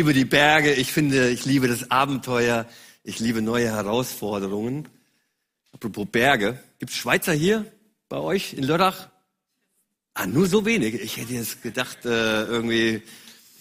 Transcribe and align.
Liebe 0.00 0.14
die 0.14 0.24
Berge, 0.24 0.72
ich 0.72 0.94
finde, 0.94 1.28
ich 1.28 1.44
liebe 1.44 1.68
das 1.68 1.90
Abenteuer, 1.90 2.64
ich 3.04 3.18
liebe 3.18 3.42
neue 3.42 3.66
Herausforderungen. 3.66 4.88
Apropos 5.72 6.06
Berge, 6.10 6.58
gibt's 6.78 6.96
Schweizer 6.96 7.34
hier 7.34 7.70
bei 8.08 8.16
euch 8.16 8.54
in 8.54 8.64
Lörrach? 8.64 9.10
Ah, 10.14 10.24
nur 10.24 10.46
so 10.46 10.64
wenig. 10.64 10.94
Ich 10.94 11.18
hätte 11.18 11.34
jetzt 11.34 11.62
gedacht, 11.62 12.06
äh, 12.06 12.44
irgendwie, 12.44 13.02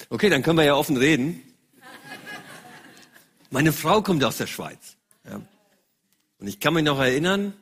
okay, 0.09 0.29
dann 0.29 0.41
können 0.41 0.57
wir 0.57 0.63
ja 0.63 0.75
offen 0.75 0.95
reden. 0.95 1.43
Meine 3.49 3.73
Frau 3.73 4.01
kommt 4.01 4.23
aus 4.23 4.37
der 4.37 4.47
Schweiz. 4.47 4.95
Ja. 5.25 5.41
Und 6.37 6.47
ich 6.47 6.61
kann 6.61 6.73
mich 6.73 6.85
noch 6.85 6.99
erinnern, 6.99 7.53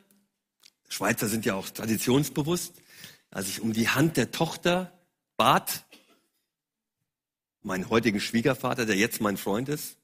Schweizer 0.88 1.26
sind 1.26 1.44
ja 1.44 1.56
auch 1.56 1.68
traditionsbewusst, 1.68 2.74
als 3.32 3.48
ich 3.48 3.60
um 3.60 3.72
die 3.72 3.88
Hand 3.88 4.16
der 4.16 4.30
Tochter 4.30 4.92
bat, 5.36 5.82
meinen 7.68 7.88
heutigen 7.90 8.18
Schwiegervater, 8.18 8.86
der 8.86 8.96
jetzt 8.96 9.20
mein 9.20 9.36
Freund 9.36 9.68
ist. 9.68 9.96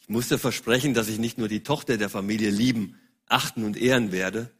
Ich 0.00 0.08
musste 0.08 0.36
versprechen, 0.36 0.94
dass 0.94 1.08
ich 1.08 1.18
nicht 1.18 1.38
nur 1.38 1.48
die 1.48 1.62
Tochter 1.62 1.96
der 1.96 2.10
Familie 2.10 2.50
lieben, 2.50 3.00
achten 3.26 3.64
und 3.64 3.80
ehren 3.80 4.12
werde, 4.12 4.50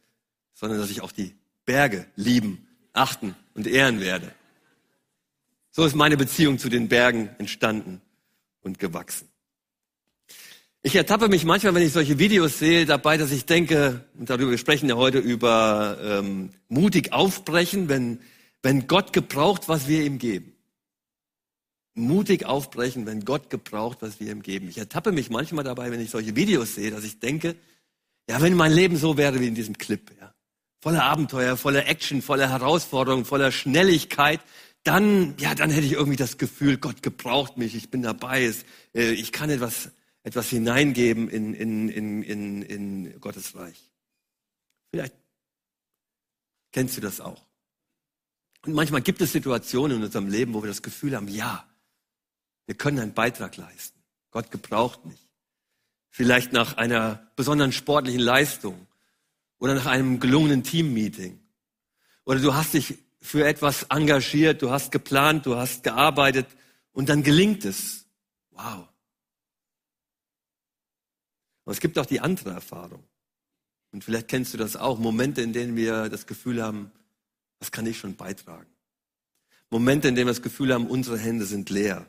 sondern 0.53 0.79
dass 0.79 0.89
ich 0.89 1.01
auch 1.01 1.11
die 1.11 1.35
Berge 1.65 2.07
lieben, 2.15 2.65
achten 2.93 3.35
und 3.53 3.67
ehren 3.67 3.99
werde. 3.99 4.33
So 5.71 5.83
ist 5.85 5.95
meine 5.95 6.15
Beziehung 6.17 6.59
zu 6.59 6.69
den 6.69 6.87
Bergen 6.87 7.29
entstanden 7.37 8.01
und 8.61 8.79
gewachsen. 8.79 9.27
Ich 10.81 10.95
ertappe 10.95 11.27
mich 11.27 11.43
manchmal, 11.43 11.75
wenn 11.75 11.85
ich 11.85 11.93
solche 11.93 12.19
Videos 12.19 12.59
sehe, 12.59 12.85
dabei, 12.85 13.17
dass 13.17 13.31
ich 13.31 13.45
denke, 13.45 14.05
und 14.17 14.29
darüber 14.29 14.51
wir 14.51 14.57
sprechen 14.57 14.87
ja 14.87 14.95
heute 14.95 15.19
über 15.19 15.97
ähm, 16.01 16.51
mutig 16.69 17.11
aufbrechen, 17.11 17.89
wenn, 17.89 18.19
wenn 18.63 18.87
Gott 18.87 19.13
gebraucht, 19.13 19.69
was 19.69 19.87
wir 19.87 20.03
ihm 20.03 20.17
geben. 20.17 20.55
Mutig 21.93 22.45
aufbrechen, 22.45 23.05
wenn 23.05 23.23
Gott 23.23 23.51
gebraucht, 23.51 23.99
was 24.01 24.19
wir 24.19 24.31
ihm 24.31 24.41
geben. 24.41 24.67
Ich 24.67 24.79
ertappe 24.79 25.11
mich 25.11 25.29
manchmal 25.29 25.63
dabei, 25.63 25.91
wenn 25.91 26.01
ich 26.01 26.09
solche 26.09 26.35
Videos 26.35 26.73
sehe, 26.73 26.89
dass 26.89 27.03
ich 27.03 27.19
denke, 27.19 27.55
ja, 28.27 28.41
wenn 28.41 28.55
mein 28.55 28.71
Leben 28.71 28.97
so 28.97 29.17
wäre 29.17 29.39
wie 29.39 29.47
in 29.47 29.53
diesem 29.53 29.77
Clip, 29.77 30.11
ja, 30.19 30.33
voller 30.81 31.03
Abenteuer, 31.03 31.55
voller 31.55 31.85
Action, 31.85 32.23
voller 32.23 32.49
Herausforderung, 32.49 33.25
voller 33.25 33.51
Schnelligkeit, 33.51 34.39
dann, 34.83 35.35
ja, 35.37 35.53
dann 35.53 35.69
hätte 35.69 35.85
ich 35.85 35.93
irgendwie 35.93 36.17
das 36.17 36.39
Gefühl, 36.39 36.77
Gott 36.77 37.03
gebraucht 37.03 37.57
mich, 37.57 37.75
ich 37.75 37.91
bin 37.91 38.01
dabei, 38.01 38.51
äh, 38.95 39.11
ich 39.11 39.31
kann 39.31 39.51
etwas 39.51 39.91
etwas 40.23 40.49
hineingeben 40.49 41.29
in, 41.29 41.53
in, 41.53 41.89
in, 41.89 42.23
in, 42.23 42.61
in 42.63 43.19
Gottes 43.19 43.55
Reich. 43.55 43.91
Vielleicht 44.89 45.13
kennst 46.71 46.97
du 46.97 47.01
das 47.01 47.19
auch. 47.19 47.45
Und 48.65 48.73
manchmal 48.73 49.01
gibt 49.01 49.21
es 49.21 49.33
Situationen 49.33 49.97
in 49.97 50.03
unserem 50.03 50.27
Leben, 50.27 50.53
wo 50.53 50.63
wir 50.63 50.69
das 50.69 50.81
Gefühl 50.81 51.15
haben, 51.15 51.27
ja, 51.27 51.67
wir 52.65 52.75
können 52.75 52.99
einen 52.99 53.13
Beitrag 53.13 53.57
leisten. 53.57 53.99
Gott 54.31 54.51
gebraucht 54.51 55.05
mich. 55.05 55.19
Vielleicht 56.09 56.53
nach 56.53 56.77
einer 56.77 57.27
besonderen 57.35 57.71
sportlichen 57.71 58.21
Leistung 58.21 58.87
oder 59.59 59.75
nach 59.75 59.85
einem 59.85 60.19
gelungenen 60.19 60.63
Teammeeting. 60.63 61.39
Oder 62.25 62.39
du 62.39 62.53
hast 62.53 62.73
dich 62.73 62.99
für 63.19 63.45
etwas 63.45 63.83
engagiert, 63.83 64.61
du 64.61 64.71
hast 64.71 64.91
geplant, 64.91 65.45
du 65.45 65.55
hast 65.55 65.83
gearbeitet 65.83 66.47
und 66.93 67.09
dann 67.09 67.23
gelingt 67.23 67.65
es. 67.65 68.05
Wow. 68.51 68.87
Aber 71.65 71.71
es 71.71 71.79
gibt 71.79 71.97
auch 71.99 72.05
die 72.05 72.21
andere 72.21 72.51
Erfahrung. 72.51 73.03
Und 73.91 74.03
vielleicht 74.03 74.27
kennst 74.27 74.53
du 74.53 74.57
das 74.57 74.75
auch. 74.75 74.99
Momente, 74.99 75.41
in 75.41 75.53
denen 75.53 75.75
wir 75.75 76.09
das 76.09 76.27
Gefühl 76.27 76.61
haben, 76.61 76.91
was 77.63 77.71
kann 77.71 77.85
ich 77.85 77.97
schon 77.97 78.17
beitragen? 78.17 78.69
Momente, 79.69 80.09
in 80.09 80.15
denen 80.15 80.27
wir 80.27 80.33
das 80.33 80.41
Gefühl 80.41 80.73
haben, 80.73 80.85
unsere 80.85 81.17
Hände 81.17 81.45
sind 81.45 81.69
leer. 81.69 82.05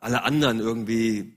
Alle 0.00 0.24
anderen 0.24 0.58
irgendwie 0.58 1.34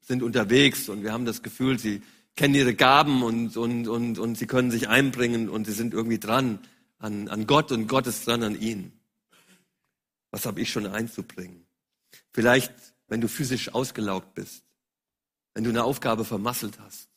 sind 0.00 0.20
unterwegs 0.20 0.88
und 0.88 1.04
wir 1.04 1.12
haben 1.12 1.26
das 1.26 1.44
Gefühl, 1.44 1.78
sie 1.78 2.02
kennen 2.34 2.56
ihre 2.56 2.74
Gaben 2.74 3.22
und, 3.22 3.56
und, 3.56 3.86
und, 3.86 4.18
und 4.18 4.36
sie 4.36 4.48
können 4.48 4.72
sich 4.72 4.88
einbringen 4.88 5.48
und 5.48 5.64
sie 5.66 5.72
sind 5.74 5.94
irgendwie 5.94 6.18
dran 6.18 6.58
an, 6.98 7.28
an 7.28 7.46
Gott 7.46 7.70
und 7.70 7.86
Gott 7.86 8.08
ist 8.08 8.26
dran 8.26 8.42
an 8.42 8.60
ihnen. 8.60 8.90
Was 10.32 10.44
habe 10.44 10.60
ich 10.60 10.72
schon 10.72 10.88
einzubringen? 10.88 11.64
Vielleicht, 12.32 12.74
wenn 13.06 13.20
du 13.20 13.28
physisch 13.28 13.72
ausgelaugt 13.74 14.34
bist, 14.34 14.64
wenn 15.54 15.62
du 15.62 15.70
eine 15.70 15.84
Aufgabe 15.84 16.24
vermasselt 16.24 16.80
hast. 16.80 17.10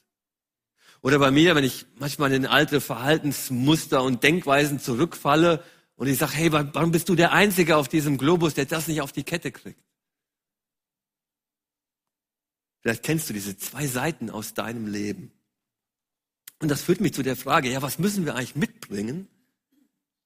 Oder 1.02 1.20
bei 1.20 1.32
mir, 1.32 1.56
wenn 1.56 1.64
ich 1.64 1.86
manchmal 1.98 2.32
in 2.34 2.46
alte 2.46 2.82
Verhaltensmuster 2.82 4.04
und 4.04 4.24
Denkweisen 4.24 4.80
zurückfalle 4.80 5.64
und 5.96 6.08
ich 6.08 6.18
sage, 6.18 6.34
hey, 6.34 6.52
warum 6.52 6.92
bist 6.92 7.10
du 7.10 7.16
der 7.16 7.32
Einzige 7.32 7.78
auf 7.78 7.88
diesem 7.88 8.18
Globus, 8.18 8.54
der 8.54 8.66
das 8.66 8.88
nicht 8.88 9.02
auf 9.02 9.12
die 9.12 9.24
Kette 9.24 9.52
kriegt? 9.52 9.82
Vielleicht 12.82 13.04
kennst 13.04 13.30
du 13.30 13.34
diese 13.34 13.58
zwei 13.58 13.88
Seiten 13.88 14.30
aus 14.30 14.54
deinem 14.54 14.88
Leben. 14.88 15.32
Und 16.60 16.70
das 16.70 16.82
führt 16.82 17.02
mich 17.02 17.14
zu 17.14 17.24
der 17.24 17.36
Frage, 17.36 17.70
ja, 17.72 17.82
was 17.82 18.00
müssen 18.00 18.26
wir 18.26 18.36
eigentlich 18.36 18.56
mitbringen, 18.56 19.28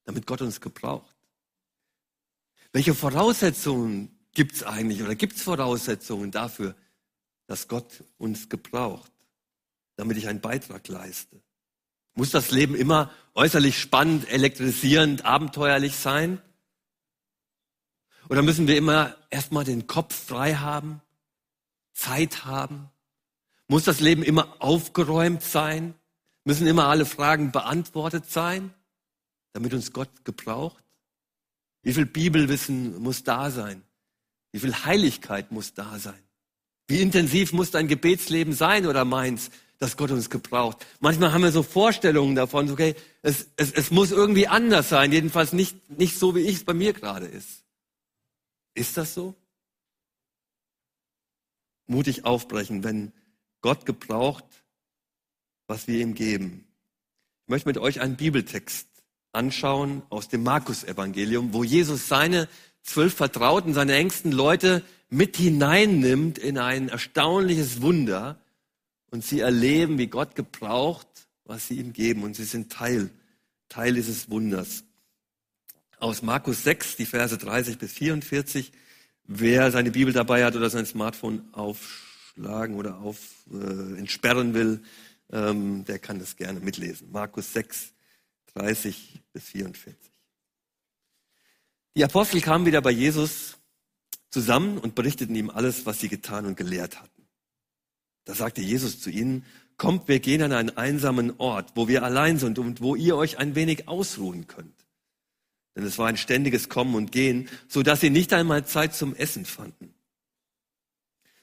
damit 0.04 0.26
Gott 0.26 0.42
uns 0.42 0.60
gebraucht? 0.60 1.14
Welche 2.72 2.94
Voraussetzungen 2.94 4.10
gibt 4.32 4.54
es 4.56 4.64
eigentlich 4.64 5.02
oder 5.02 5.14
gibt 5.14 5.36
es 5.36 5.42
Voraussetzungen 5.42 6.32
dafür, 6.32 6.74
dass 7.46 7.68
Gott 7.68 8.02
uns 8.18 8.48
gebraucht, 8.48 9.12
damit 9.96 10.16
ich 10.16 10.28
einen 10.28 10.40
Beitrag 10.40 10.86
leiste. 10.88 11.40
Muss 12.14 12.30
das 12.30 12.50
Leben 12.50 12.74
immer 12.74 13.10
äußerlich 13.34 13.78
spannend, 13.78 14.30
elektrisierend, 14.30 15.24
abenteuerlich 15.24 15.96
sein? 15.96 16.40
Oder 18.28 18.42
müssen 18.42 18.68
wir 18.68 18.76
immer 18.76 19.16
erstmal 19.30 19.64
den 19.64 19.86
Kopf 19.86 20.14
frei 20.14 20.54
haben, 20.54 21.02
Zeit 21.92 22.44
haben? 22.44 22.88
Muss 23.66 23.84
das 23.84 24.00
Leben 24.00 24.22
immer 24.22 24.56
aufgeräumt 24.60 25.42
sein? 25.42 25.94
Müssen 26.44 26.66
immer 26.66 26.86
alle 26.86 27.06
Fragen 27.06 27.52
beantwortet 27.52 28.30
sein, 28.30 28.72
damit 29.52 29.72
uns 29.74 29.92
Gott 29.92 30.24
gebraucht? 30.24 30.84
Wie 31.82 31.92
viel 31.92 32.06
Bibelwissen 32.06 32.98
muss 33.02 33.24
da 33.24 33.50
sein? 33.50 33.82
Wie 34.52 34.60
viel 34.60 34.84
Heiligkeit 34.84 35.52
muss 35.52 35.74
da 35.74 35.98
sein? 35.98 36.18
Wie 36.86 37.00
intensiv 37.00 37.52
muss 37.52 37.70
dein 37.70 37.88
Gebetsleben 37.88 38.52
sein 38.52 38.86
oder 38.86 39.04
meins, 39.04 39.50
dass 39.78 39.96
Gott 39.96 40.10
uns 40.10 40.30
gebraucht? 40.30 40.84
Manchmal 41.00 41.32
haben 41.32 41.42
wir 41.42 41.52
so 41.52 41.62
Vorstellungen 41.62 42.34
davon, 42.34 42.70
okay, 42.70 42.94
es, 43.22 43.48
es, 43.56 43.72
es 43.72 43.90
muss 43.90 44.12
irgendwie 44.12 44.48
anders 44.48 44.88
sein, 44.88 45.12
jedenfalls 45.12 45.52
nicht, 45.52 45.90
nicht 45.90 46.18
so, 46.18 46.34
wie 46.34 46.40
ich 46.40 46.56
es 46.56 46.64
bei 46.64 46.74
mir 46.74 46.92
gerade 46.92 47.26
ist. 47.26 47.64
Ist 48.74 48.96
das 48.96 49.14
so? 49.14 49.34
Mutig 51.86 52.24
aufbrechen, 52.24 52.82
wenn 52.82 53.12
Gott 53.60 53.86
gebraucht, 53.86 54.44
was 55.66 55.86
wir 55.86 56.00
ihm 56.00 56.14
geben. 56.14 56.66
Ich 57.46 57.50
möchte 57.50 57.68
mit 57.68 57.78
euch 57.78 58.00
einen 58.00 58.16
Bibeltext 58.16 58.88
anschauen 59.32 60.02
aus 60.08 60.28
dem 60.28 60.42
Markus-Evangelium, 60.42 61.52
wo 61.52 61.64
Jesus 61.64 62.08
seine 62.08 62.48
zwölf 62.82 63.14
Vertrauten, 63.14 63.74
seine 63.74 63.94
engsten 63.94 64.32
Leute 64.32 64.82
mit 65.10 65.36
hineinnimmt 65.36 66.38
in 66.38 66.58
ein 66.58 66.88
erstaunliches 66.88 67.82
Wunder 67.82 68.38
und 69.14 69.24
sie 69.24 69.38
erleben, 69.38 69.96
wie 69.96 70.08
Gott 70.08 70.34
gebraucht, 70.34 71.06
was 71.44 71.68
sie 71.68 71.78
ihm 71.78 71.92
geben 71.92 72.24
und 72.24 72.34
sie 72.34 72.42
sind 72.42 72.72
Teil, 72.72 73.10
Teil 73.68 73.94
dieses 73.94 74.28
Wunders. 74.28 74.82
Aus 76.00 76.22
Markus 76.22 76.64
6, 76.64 76.96
die 76.96 77.06
Verse 77.06 77.38
30 77.38 77.78
bis 77.78 77.92
44. 77.92 78.72
Wer 79.22 79.70
seine 79.70 79.92
Bibel 79.92 80.12
dabei 80.12 80.44
hat 80.44 80.56
oder 80.56 80.68
sein 80.68 80.84
Smartphone 80.84 81.44
aufschlagen 81.52 82.74
oder 82.74 82.98
auf, 82.98 83.20
äh, 83.52 83.96
entsperren 84.00 84.52
will, 84.52 84.82
ähm, 85.30 85.84
der 85.84 86.00
kann 86.00 86.18
das 86.18 86.34
gerne 86.34 86.58
mitlesen. 86.58 87.12
Markus 87.12 87.52
6, 87.52 87.92
30 88.54 89.22
bis 89.32 89.44
44. 89.44 89.94
Die 91.94 92.02
Apostel 92.02 92.40
kamen 92.40 92.66
wieder 92.66 92.82
bei 92.82 92.90
Jesus 92.90 93.58
zusammen 94.28 94.76
und 94.76 94.96
berichteten 94.96 95.36
ihm 95.36 95.50
alles, 95.50 95.86
was 95.86 96.00
sie 96.00 96.08
getan 96.08 96.46
und 96.46 96.56
gelehrt 96.56 97.00
hatten. 97.00 97.13
Da 98.24 98.34
sagte 98.34 98.60
Jesus 98.60 99.00
zu 99.00 99.10
ihnen, 99.10 99.44
kommt, 99.76 100.08
wir 100.08 100.20
gehen 100.20 100.42
an 100.42 100.52
einen 100.52 100.76
einsamen 100.76 101.38
Ort, 101.38 101.72
wo 101.74 101.88
wir 101.88 102.02
allein 102.02 102.38
sind 102.38 102.58
und 102.58 102.80
wo 102.80 102.94
ihr 102.94 103.16
euch 103.16 103.38
ein 103.38 103.54
wenig 103.54 103.88
ausruhen 103.88 104.46
könnt. 104.46 104.84
Denn 105.76 105.84
es 105.84 105.98
war 105.98 106.06
ein 106.06 106.16
ständiges 106.16 106.68
Kommen 106.68 106.94
und 106.94 107.10
Gehen, 107.12 107.48
so 107.68 107.82
dass 107.82 108.00
sie 108.00 108.10
nicht 108.10 108.32
einmal 108.32 108.64
Zeit 108.64 108.94
zum 108.94 109.14
Essen 109.14 109.44
fanden. 109.44 109.92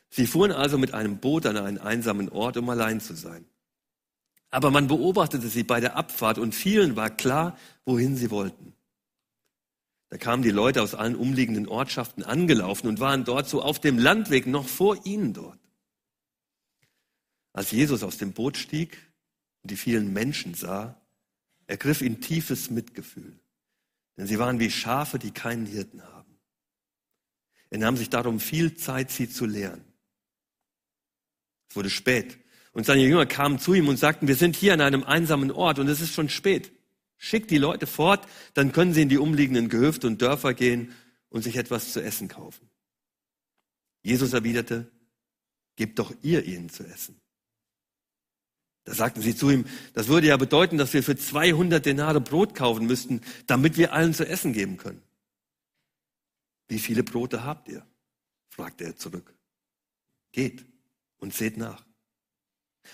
Sie 0.09 0.27
fuhren 0.27 0.51
also 0.51 0.77
mit 0.77 0.93
einem 0.93 1.17
Boot 1.17 1.45
an 1.45 1.57
einen 1.57 1.77
einsamen 1.77 2.29
Ort, 2.29 2.57
um 2.57 2.69
allein 2.69 2.99
zu 2.99 3.13
sein. 3.13 3.45
Aber 4.49 4.69
man 4.69 4.87
beobachtete 4.87 5.47
sie 5.47 5.63
bei 5.63 5.79
der 5.79 5.95
Abfahrt 5.95 6.37
und 6.37 6.53
vielen 6.53 6.97
war 6.97 7.09
klar, 7.09 7.57
wohin 7.85 8.17
sie 8.17 8.31
wollten. 8.31 8.73
Da 10.09 10.17
kamen 10.17 10.43
die 10.43 10.51
Leute 10.51 10.81
aus 10.81 10.93
allen 10.93 11.15
umliegenden 11.15 11.69
Ortschaften 11.69 12.23
angelaufen 12.23 12.87
und 12.87 12.99
waren 12.99 13.23
dort 13.23 13.47
so 13.47 13.61
auf 13.61 13.79
dem 13.79 13.97
Landweg 13.97 14.45
noch 14.47 14.67
vor 14.67 15.05
ihnen 15.05 15.31
dort. 15.33 15.60
Als 17.53 17.71
Jesus 17.71 18.03
aus 18.03 18.17
dem 18.17 18.33
Boot 18.33 18.57
stieg 18.57 18.97
und 19.61 19.71
die 19.71 19.77
vielen 19.77 20.13
Menschen 20.13 20.53
sah, 20.53 20.99
ergriff 21.67 22.01
ihn 22.01 22.21
tiefes 22.21 22.69
Mitgefühl. 22.69 23.39
Denn 24.17 24.27
sie 24.27 24.39
waren 24.39 24.59
wie 24.59 24.71
Schafe, 24.71 25.19
die 25.19 25.31
keinen 25.31 25.65
Hirten 25.65 26.03
haben. 26.03 26.37
Er 27.69 27.79
nahm 27.79 27.97
sich 27.97 28.09
darum 28.09 28.39
viel 28.39 28.75
Zeit, 28.75 29.11
sie 29.11 29.29
zu 29.29 29.45
lehren. 29.45 29.83
Es 31.69 31.75
wurde 31.75 31.89
spät. 31.89 32.37
Und 32.73 32.85
seine 32.85 33.01
Jünger 33.01 33.25
kamen 33.25 33.59
zu 33.59 33.73
ihm 33.73 33.87
und 33.87 33.97
sagten, 33.97 34.27
wir 34.27 34.35
sind 34.35 34.55
hier 34.55 34.73
an 34.73 34.81
einem 34.81 35.03
einsamen 35.03 35.51
Ort 35.51 35.79
und 35.79 35.87
es 35.87 36.01
ist 36.01 36.13
schon 36.13 36.29
spät. 36.29 36.71
Schickt 37.17 37.51
die 37.51 37.57
Leute 37.57 37.87
fort, 37.87 38.27
dann 38.53 38.71
können 38.71 38.93
sie 38.93 39.03
in 39.03 39.09
die 39.09 39.17
umliegenden 39.17 39.69
Gehöfte 39.69 40.07
und 40.07 40.21
Dörfer 40.21 40.53
gehen 40.53 40.93
und 41.29 41.43
sich 41.43 41.55
etwas 41.55 41.93
zu 41.93 42.01
essen 42.01 42.27
kaufen. 42.27 42.69
Jesus 44.03 44.33
erwiderte, 44.33 44.91
gebt 45.75 45.99
doch 45.99 46.13
ihr 46.21 46.45
ihnen 46.45 46.69
zu 46.69 46.83
essen. 46.83 47.21
Da 48.83 48.93
sagten 48.93 49.21
sie 49.21 49.35
zu 49.35 49.49
ihm, 49.49 49.65
das 49.93 50.07
würde 50.07 50.27
ja 50.27 50.37
bedeuten, 50.37 50.77
dass 50.77 50.93
wir 50.93 51.03
für 51.03 51.15
200 51.15 51.85
Denare 51.85 52.19
Brot 52.19 52.55
kaufen 52.55 52.87
müssten, 52.87 53.21
damit 53.45 53.77
wir 53.77 53.93
allen 53.93 54.13
zu 54.13 54.27
essen 54.27 54.53
geben 54.53 54.77
können. 54.77 55.01
Wie 56.67 56.79
viele 56.79 57.03
Brote 57.03 57.43
habt 57.43 57.67
ihr? 57.67 57.85
fragte 58.49 58.85
er 58.85 58.95
zurück. 58.95 59.33
Geht 60.31 60.65
und 61.17 61.33
seht 61.33 61.57
nach. 61.57 61.85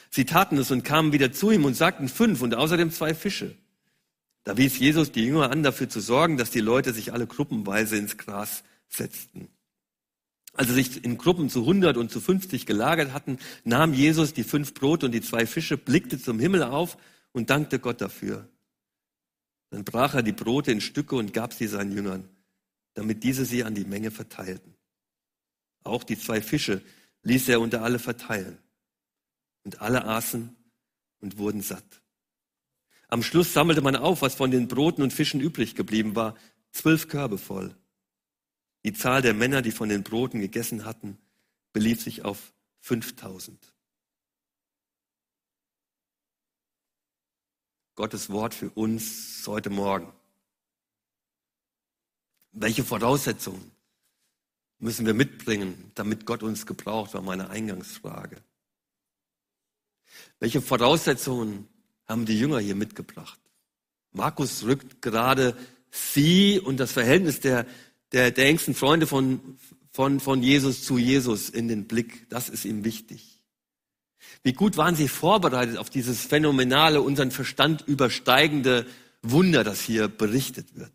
Sie 0.10 0.26
taten 0.26 0.58
es 0.58 0.72
und 0.72 0.84
kamen 0.84 1.14
wieder 1.14 1.32
zu 1.32 1.52
ihm 1.52 1.66
und 1.66 1.76
sagten 1.76 2.10
fünf 2.10 2.42
und 2.42 2.56
außerdem 2.56 2.92
zwei 2.92 3.14
Fische. 3.14 3.58
Da 4.44 4.58
wies 4.58 4.80
Jesus 4.80 5.12
die 5.12 5.26
Jünger 5.26 5.52
an, 5.52 5.64
dafür 5.64 5.90
zu 5.90 6.00
sorgen, 6.00 6.38
dass 6.38 6.52
die 6.52 6.60
Leute 6.60 6.94
sich 6.94 7.14
alle 7.14 7.28
gruppenweise 7.28 7.98
ins 7.98 8.18
Gras 8.18 8.64
setzten. 8.90 9.50
Als 10.58 10.70
sie 10.70 10.74
sich 10.74 11.06
in 11.06 11.18
Gruppen 11.20 11.50
zu 11.50 11.60
100 11.62 11.98
und 11.98 12.12
zu 12.12 12.20
50 12.20 12.66
gelagert 12.66 13.14
hatten, 13.14 13.38
nahm 13.64 13.94
Jesus 13.94 14.34
die 14.34 14.44
fünf 14.44 14.74
Brote 14.74 15.06
und 15.06 15.12
die 15.12 15.22
zwei 15.22 15.46
Fische, 15.46 15.78
blickte 15.78 16.20
zum 16.20 16.40
Himmel 16.40 16.64
auf 16.64 16.98
und 17.32 17.52
dankte 17.52 17.78
Gott 17.78 18.02
dafür. 18.02 18.50
Dann 19.70 19.84
brach 19.84 20.16
er 20.16 20.24
die 20.24 20.32
Brote 20.32 20.72
in 20.72 20.82
Stücke 20.82 21.16
und 21.16 21.32
gab 21.32 21.54
sie 21.54 21.68
seinen 21.68 21.92
Jüngern, 21.92 22.28
damit 22.96 23.24
diese 23.24 23.46
sie 23.46 23.64
an 23.64 23.76
die 23.76 23.86
Menge 23.86 24.10
verteilten. 24.10 24.74
Auch 25.84 26.04
die 26.04 26.18
zwei 26.18 26.42
Fische 26.42 26.82
ließ 27.22 27.50
er 27.50 27.62
unter 27.62 27.84
alle 27.84 28.00
verteilen. 28.00 28.58
Und 29.64 29.82
alle 29.82 30.06
aßen 30.06 30.56
und 31.20 31.38
wurden 31.38 31.62
satt. 31.62 32.02
Am 33.10 33.22
Schluss 33.22 33.54
sammelte 33.54 33.82
man 33.82 33.96
auf, 33.96 34.22
was 34.24 34.34
von 34.34 34.50
den 34.50 34.68
Broten 34.68 35.04
und 35.04 35.14
Fischen 35.14 35.40
übrig 35.40 35.76
geblieben 35.76 36.16
war, 36.16 36.36
zwölf 36.72 37.08
Körbe 37.10 37.38
voll. 37.38 37.76
Die 38.86 38.94
Zahl 38.94 39.22
der 39.22 39.34
Männer, 39.34 39.62
die 39.62 39.72
von 39.72 39.90
den 39.90 40.04
Broten 40.04 40.40
gegessen 40.40 40.86
hatten, 40.86 41.18
belief 41.74 42.02
sich 42.02 42.24
auf 42.24 42.54
5000. 42.82 43.74
Gottes 47.96 48.30
Wort 48.30 48.54
für 48.54 48.70
uns 48.70 49.44
heute 49.48 49.70
Morgen. 49.70 50.14
Welche 52.52 52.84
Voraussetzungen 52.84 53.72
müssen 54.80 55.06
wir 55.06 55.14
mitbringen, 55.14 55.92
damit 55.96 56.26
Gott 56.26 56.44
uns 56.44 56.66
gebraucht, 56.66 57.14
war 57.14 57.22
meine 57.22 57.50
Eingangsfrage. 57.50 58.38
Welche 60.40 60.62
Voraussetzungen 60.62 61.68
haben 62.08 62.26
die 62.26 62.40
Jünger 62.40 62.60
hier 62.60 62.76
mitgebracht? 62.76 63.40
Markus 64.12 64.64
rückt 64.64 65.02
gerade 65.02 65.58
sie 65.92 66.60
und 66.60 66.78
das 66.78 66.92
Verhältnis 66.92 67.40
der, 67.40 67.66
der, 68.12 68.32
der 68.32 68.48
engsten 68.48 68.74
Freunde 68.74 69.08
von, 69.08 69.58
von, 69.92 70.20
von 70.20 70.44
Jesus 70.44 70.84
zu 70.84 70.98
Jesus 70.98 71.50
in 71.50 71.68
den 71.68 71.88
Blick. 71.88 72.30
Das 72.30 72.50
ist 72.50 72.66
ihm 72.66 72.84
wichtig. 72.84 73.40
Wie 74.44 74.54
gut 74.54 74.78
waren 74.78 74.96
sie 74.96 75.08
vorbereitet 75.08 75.78
auf 75.78 75.90
dieses 75.90 76.22
phänomenale, 76.22 77.02
unseren 77.02 77.32
Verstand 77.32 77.84
übersteigende 77.88 78.86
Wunder, 79.22 79.64
das 79.64 79.82
hier 79.82 80.08
berichtet 80.08 80.76
wird? 80.76 80.94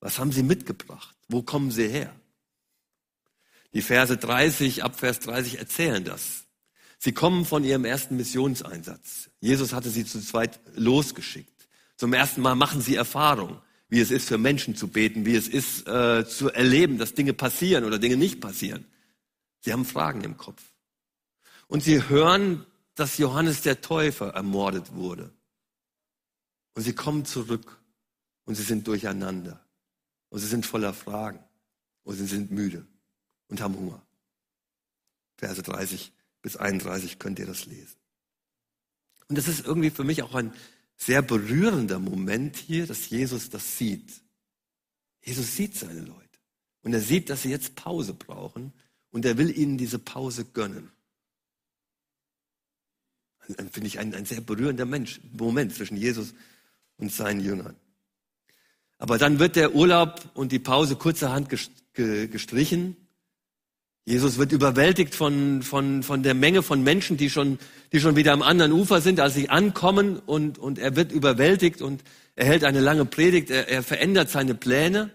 Was 0.00 0.18
haben 0.18 0.32
sie 0.32 0.42
mitgebracht? 0.42 1.16
Wo 1.28 1.42
kommen 1.42 1.70
sie 1.70 1.88
her? 1.88 2.14
Die 3.72 3.82
Verse 3.82 4.16
30, 4.16 4.84
ab 4.84 4.98
Vers 4.98 5.20
30 5.20 5.58
erzählen 5.58 6.04
das. 6.04 6.44
Sie 6.98 7.12
kommen 7.12 7.44
von 7.44 7.64
ihrem 7.64 7.84
ersten 7.84 8.16
Missionseinsatz. 8.16 9.30
Jesus 9.40 9.72
hatte 9.72 9.90
sie 9.90 10.04
zu 10.04 10.20
zweit 10.20 10.60
losgeschickt. 10.74 11.68
Zum 11.96 12.12
ersten 12.12 12.40
Mal 12.40 12.54
machen 12.54 12.80
sie 12.80 12.96
Erfahrung 12.96 13.60
wie 13.88 14.00
es 14.00 14.10
ist, 14.10 14.28
für 14.28 14.38
Menschen 14.38 14.74
zu 14.74 14.88
beten, 14.88 15.26
wie 15.26 15.36
es 15.36 15.48
ist, 15.48 15.86
äh, 15.86 16.26
zu 16.26 16.50
erleben, 16.50 16.98
dass 16.98 17.14
Dinge 17.14 17.32
passieren 17.32 17.84
oder 17.84 17.98
Dinge 17.98 18.16
nicht 18.16 18.40
passieren. 18.40 18.86
Sie 19.60 19.72
haben 19.72 19.84
Fragen 19.84 20.22
im 20.24 20.36
Kopf. 20.36 20.62
Und 21.68 21.82
sie 21.82 22.08
hören, 22.08 22.66
dass 22.94 23.18
Johannes 23.18 23.62
der 23.62 23.80
Täufer 23.80 24.30
ermordet 24.30 24.94
wurde. 24.94 25.32
Und 26.74 26.82
sie 26.82 26.94
kommen 26.94 27.24
zurück 27.24 27.80
und 28.44 28.54
sie 28.54 28.62
sind 28.62 28.86
durcheinander. 28.86 29.64
Und 30.28 30.40
sie 30.40 30.46
sind 30.46 30.66
voller 30.66 30.92
Fragen. 30.92 31.40
Und 32.02 32.16
sie 32.16 32.26
sind 32.26 32.50
müde 32.50 32.86
und 33.48 33.60
haben 33.60 33.76
Hunger. 33.76 34.02
Verse 35.36 35.62
30 35.62 36.12
bis 36.42 36.56
31 36.56 37.18
könnt 37.18 37.38
ihr 37.38 37.46
das 37.46 37.66
lesen. 37.66 37.96
Und 39.28 39.38
das 39.38 39.48
ist 39.48 39.64
irgendwie 39.64 39.90
für 39.90 40.04
mich 40.04 40.22
auch 40.22 40.34
ein 40.34 40.52
sehr 40.96 41.22
berührender 41.22 41.98
Moment 41.98 42.56
hier, 42.56 42.86
dass 42.86 43.10
Jesus 43.10 43.50
das 43.50 43.78
sieht. 43.78 44.12
Jesus 45.22 45.56
sieht 45.56 45.76
seine 45.76 46.00
Leute. 46.00 46.38
Und 46.82 46.92
er 46.92 47.00
sieht, 47.00 47.30
dass 47.30 47.42
sie 47.42 47.50
jetzt 47.50 47.74
Pause 47.74 48.14
brauchen. 48.14 48.72
Und 49.10 49.24
er 49.24 49.38
will 49.38 49.56
ihnen 49.56 49.78
diese 49.78 49.98
Pause 49.98 50.44
gönnen. 50.44 50.90
Dann 53.48 53.70
finde 53.70 53.88
ich 53.88 53.98
ein, 53.98 54.14
ein 54.14 54.24
sehr 54.24 54.40
berührender 54.40 54.86
Mensch, 54.86 55.20
Moment 55.32 55.74
zwischen 55.74 55.96
Jesus 55.96 56.34
und 56.96 57.12
seinen 57.12 57.40
Jüngern. 57.40 57.76
Aber 58.98 59.18
dann 59.18 59.38
wird 59.38 59.56
der 59.56 59.74
Urlaub 59.74 60.30
und 60.34 60.52
die 60.52 60.58
Pause 60.58 60.96
kurzerhand 60.96 61.48
gestrichen 61.94 62.96
Jesus 64.06 64.36
wird 64.36 64.52
überwältigt 64.52 65.14
von, 65.14 65.62
von, 65.62 66.02
von 66.02 66.22
der 66.22 66.34
Menge 66.34 66.62
von 66.62 66.82
Menschen, 66.82 67.16
die 67.16 67.30
schon, 67.30 67.58
die 67.92 68.00
schon 68.00 68.16
wieder 68.16 68.34
am 68.34 68.42
anderen 68.42 68.72
Ufer 68.72 69.00
sind, 69.00 69.18
als 69.18 69.34
sie 69.34 69.48
ankommen 69.48 70.18
und, 70.18 70.58
und 70.58 70.78
er 70.78 70.94
wird 70.94 71.10
überwältigt 71.10 71.80
und 71.80 72.04
er 72.36 72.44
hält 72.46 72.64
eine 72.64 72.80
lange 72.80 73.06
Predigt, 73.06 73.50
er, 73.50 73.68
er 73.68 73.82
verändert 73.82 74.28
seine 74.28 74.54
Pläne. 74.54 75.10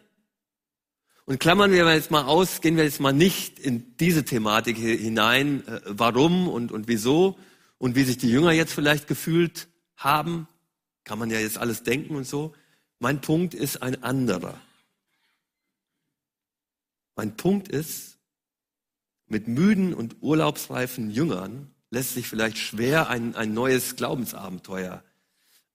Und 1.25 1.39
klammern 1.39 1.71
wir 1.71 1.93
jetzt 1.93 2.09
mal 2.09 2.23
aus, 2.23 2.61
gehen 2.61 2.77
wir 2.77 2.83
jetzt 2.83 2.99
mal 2.99 3.13
nicht 3.13 3.59
in 3.59 3.95
diese 3.97 4.25
Thematik 4.25 4.77
hinein, 4.77 5.67
äh, 5.67 5.81
warum 5.85 6.47
und, 6.47 6.71
und 6.71 6.87
wieso 6.87 7.37
und 7.77 7.95
wie 7.95 8.03
sich 8.03 8.17
die 8.17 8.31
Jünger 8.31 8.51
jetzt 8.51 8.73
vielleicht 8.73 9.07
gefühlt 9.07 9.67
haben. 9.95 10.47
Kann 11.03 11.19
man 11.19 11.29
ja 11.29 11.39
jetzt 11.39 11.59
alles 11.59 11.83
denken 11.83 12.15
und 12.15 12.25
so. 12.25 12.53
Mein 12.97 13.21
Punkt 13.21 13.53
ist 13.53 13.83
ein 13.83 14.01
anderer. 14.01 14.59
Mein 17.15 17.37
Punkt 17.37 17.67
ist, 17.67 18.18
mit 19.29 19.47
müden 19.47 19.93
und 19.93 20.17
urlaubsreifen 20.21 21.09
Jüngern 21.09 21.73
lässt 21.91 22.13
sich 22.13 22.27
vielleicht 22.27 22.57
schwer 22.57 23.09
ein, 23.09 23.35
ein 23.35 23.53
neues 23.53 23.95
Glaubensabenteuer 23.95 25.03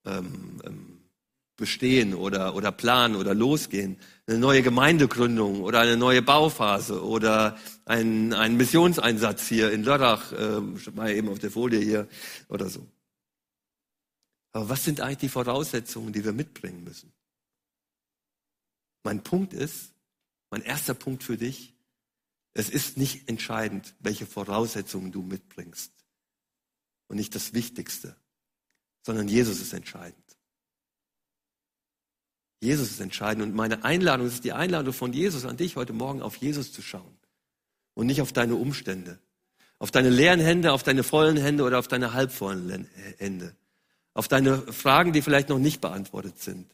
ähm, 0.04 0.60
ähm, 0.64 1.00
bestehen 1.56 2.14
oder, 2.14 2.54
oder 2.56 2.72
planen 2.72 3.16
oder 3.16 3.34
losgehen. 3.34 3.98
Eine 4.26 4.38
neue 4.38 4.62
Gemeindegründung 4.62 5.62
oder 5.62 5.80
eine 5.80 5.96
neue 5.96 6.22
Bauphase 6.22 7.04
oder 7.04 7.56
ein, 7.84 8.32
ein 8.32 8.56
Missionseinsatz 8.56 9.46
hier 9.48 9.70
in 9.70 9.84
Lörrach, 9.84 10.32
äh, 10.32 10.60
mal 10.90 11.10
eben 11.10 11.28
auf 11.28 11.38
der 11.38 11.50
Folie 11.50 11.80
hier 11.80 12.08
oder 12.48 12.68
so. 12.68 12.86
Aber 14.52 14.68
was 14.68 14.84
sind 14.84 15.00
eigentlich 15.00 15.18
die 15.18 15.28
Voraussetzungen, 15.28 16.12
die 16.12 16.24
wir 16.24 16.32
mitbringen 16.32 16.84
müssen? 16.84 17.12
Mein 19.02 19.22
Punkt 19.22 19.52
ist, 19.52 19.92
mein 20.50 20.62
erster 20.62 20.94
Punkt 20.94 21.22
für 21.24 21.36
dich, 21.36 21.73
es 22.54 22.70
ist 22.70 22.96
nicht 22.96 23.28
entscheidend, 23.28 23.94
welche 23.98 24.26
Voraussetzungen 24.26 25.10
du 25.10 25.22
mitbringst. 25.22 25.92
Und 27.08 27.16
nicht 27.16 27.34
das 27.34 27.52
Wichtigste, 27.52 28.16
sondern 29.02 29.28
Jesus 29.28 29.60
ist 29.60 29.72
entscheidend. 29.72 30.24
Jesus 32.60 32.90
ist 32.90 33.00
entscheidend. 33.00 33.44
Und 33.44 33.54
meine 33.54 33.84
Einladung, 33.84 34.26
ist 34.26 34.44
die 34.44 34.52
Einladung 34.52 34.94
von 34.94 35.12
Jesus 35.12 35.44
an 35.44 35.56
dich 35.56 35.76
heute 35.76 35.92
Morgen, 35.92 36.22
auf 36.22 36.36
Jesus 36.36 36.72
zu 36.72 36.80
schauen. 36.80 37.18
Und 37.92 38.06
nicht 38.06 38.22
auf 38.22 38.32
deine 38.32 38.54
Umstände. 38.54 39.18
Auf 39.78 39.90
deine 39.90 40.08
leeren 40.08 40.40
Hände, 40.40 40.72
auf 40.72 40.82
deine 40.82 41.02
vollen 41.02 41.36
Hände 41.36 41.64
oder 41.64 41.78
auf 41.78 41.88
deine 41.88 42.14
halbvollen 42.14 42.88
Hände. 43.18 43.54
Auf 44.14 44.28
deine 44.28 44.58
Fragen, 44.72 45.12
die 45.12 45.22
vielleicht 45.22 45.50
noch 45.50 45.58
nicht 45.58 45.80
beantwortet 45.80 46.40
sind. 46.40 46.70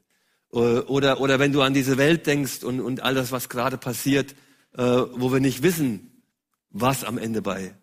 Oder, 0.51 1.21
oder 1.21 1.39
wenn 1.39 1.53
du 1.53 1.63
an 1.63 1.75
diese 1.75 1.97
Welt 1.97 2.27
denkst 2.27 2.63
und, 2.63 2.81
und 2.81 3.03
all 3.03 3.15
das, 3.15 3.33
was 3.33 3.49
gerade 3.49 3.79
passiert, 3.79 4.35
äh, 4.77 4.83
wo 4.83 5.33
wir 5.33 5.41
nicht 5.41 5.63
wissen, 5.63 6.23
was 6.71 7.05
am 7.05 7.19
Ende 7.19 7.43
bei, 7.43 7.75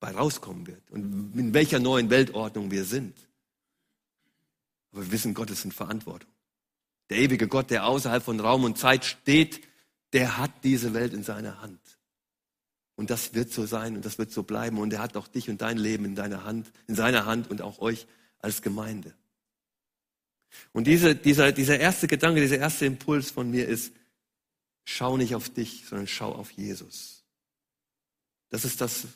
bei 0.00 0.10
rauskommen 0.10 0.66
wird 0.66 0.90
und 0.90 1.34
in 1.36 1.54
welcher 1.54 1.78
neuen 1.78 2.10
Weltordnung 2.10 2.70
wir 2.70 2.84
sind. 2.84 3.16
Aber 4.92 5.02
wir 5.02 5.12
wissen, 5.12 5.34
Gott 5.34 5.50
ist 5.50 5.64
in 5.64 5.72
Verantwortung. 5.72 6.30
Der 7.10 7.18
ewige 7.18 7.48
Gott, 7.48 7.70
der 7.70 7.86
außerhalb 7.86 8.22
von 8.22 8.40
Raum 8.40 8.64
und 8.64 8.78
Zeit 8.78 9.04
steht, 9.04 9.60
der 10.12 10.38
hat 10.38 10.52
diese 10.62 10.94
Welt 10.94 11.12
in 11.12 11.22
seiner 11.22 11.60
Hand. 11.60 11.80
Und 12.96 13.10
das 13.10 13.34
wird 13.34 13.52
so 13.52 13.66
sein 13.66 13.96
und 13.96 14.04
das 14.04 14.18
wird 14.18 14.30
so 14.30 14.44
bleiben. 14.44 14.78
Und 14.78 14.92
er 14.92 15.00
hat 15.00 15.16
auch 15.16 15.26
dich 15.26 15.50
und 15.50 15.60
dein 15.60 15.78
Leben 15.78 16.04
in 16.04 16.14
deiner 16.14 16.44
Hand, 16.44 16.70
in 16.86 16.94
seiner 16.94 17.26
Hand 17.26 17.50
und 17.50 17.60
auch 17.60 17.80
euch 17.80 18.06
als 18.38 18.62
Gemeinde. 18.62 19.12
Und 20.72 20.86
diese, 20.86 21.16
dieser, 21.16 21.50
dieser 21.50 21.80
erste 21.80 22.06
Gedanke, 22.06 22.40
dieser 22.40 22.58
erste 22.58 22.86
Impuls 22.86 23.30
von 23.30 23.50
mir 23.50 23.66
ist, 23.66 23.92
schau 24.84 25.16
nicht 25.16 25.34
auf 25.34 25.48
dich, 25.48 25.84
sondern 25.88 26.06
schau 26.06 26.32
auf 26.32 26.50
Jesus. 26.50 27.24
Das 28.50 28.64
ist 28.64 28.80
das, 28.80 29.06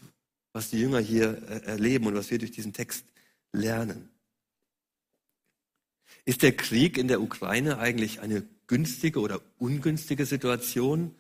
was 0.52 0.70
die 0.70 0.80
Jünger 0.80 0.98
hier 0.98 1.42
äh, 1.48 1.66
erleben 1.66 2.06
und 2.06 2.14
was 2.14 2.30
wir 2.30 2.38
durch 2.38 2.50
diesen 2.50 2.72
Text 2.72 3.04
lernen. 3.52 4.08
Ist 6.24 6.42
der 6.42 6.56
Krieg 6.56 6.98
in 6.98 7.08
der 7.08 7.20
Ukraine 7.20 7.78
eigentlich 7.78 8.20
eine 8.20 8.42
günstige 8.66 9.20
oder 9.20 9.40
ungünstige 9.58 10.26
Situation, 10.26 11.14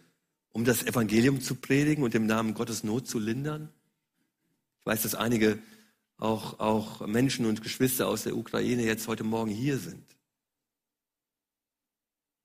um 0.50 0.64
das 0.64 0.82
Evangelium 0.82 1.40
zu 1.40 1.54
predigen 1.54 2.04
und 2.04 2.14
im 2.14 2.26
Namen 2.26 2.54
Gottes 2.54 2.84
Not 2.84 3.06
zu 3.06 3.18
lindern? 3.18 3.72
Ich 4.80 4.86
weiß, 4.86 5.02
dass 5.02 5.14
einige 5.14 5.62
auch, 6.16 6.58
auch 6.58 7.06
Menschen 7.06 7.46
und 7.46 7.62
Geschwister 7.62 8.08
aus 8.08 8.24
der 8.24 8.36
Ukraine 8.36 8.84
jetzt 8.84 9.06
heute 9.08 9.24
Morgen 9.24 9.50
hier 9.50 9.78
sind. 9.78 10.17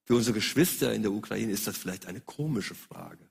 Für 0.05 0.15
unsere 0.15 0.33
Geschwister 0.33 0.93
in 0.93 1.01
der 1.01 1.11
Ukraine 1.11 1.51
ist 1.51 1.67
das 1.67 1.77
vielleicht 1.77 2.05
eine 2.05 2.21
komische 2.21 2.75
Frage. 2.75 3.29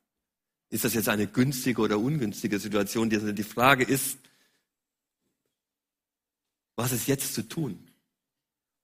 Ist 0.71 0.85
das 0.85 0.95
jetzt 0.95 1.09
eine 1.09 1.27
günstige 1.27 1.83
oder 1.83 1.99
ungünstige 1.99 2.59
Situation? 2.59 3.11
Die 3.11 3.43
Frage 3.43 3.85
ist, 3.85 4.19
was 6.77 6.93
ist 6.93 7.09
jetzt 7.09 7.35
zu 7.35 7.47
tun? 7.47 7.91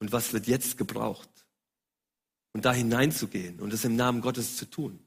Und 0.00 0.12
was 0.12 0.32
wird 0.32 0.46
jetzt 0.46 0.76
gebraucht? 0.76 1.30
Und 2.52 2.64
da 2.64 2.72
hineinzugehen 2.72 3.58
und 3.60 3.72
es 3.72 3.84
im 3.84 3.96
Namen 3.96 4.20
Gottes 4.20 4.56
zu 4.56 4.66
tun. 4.66 4.98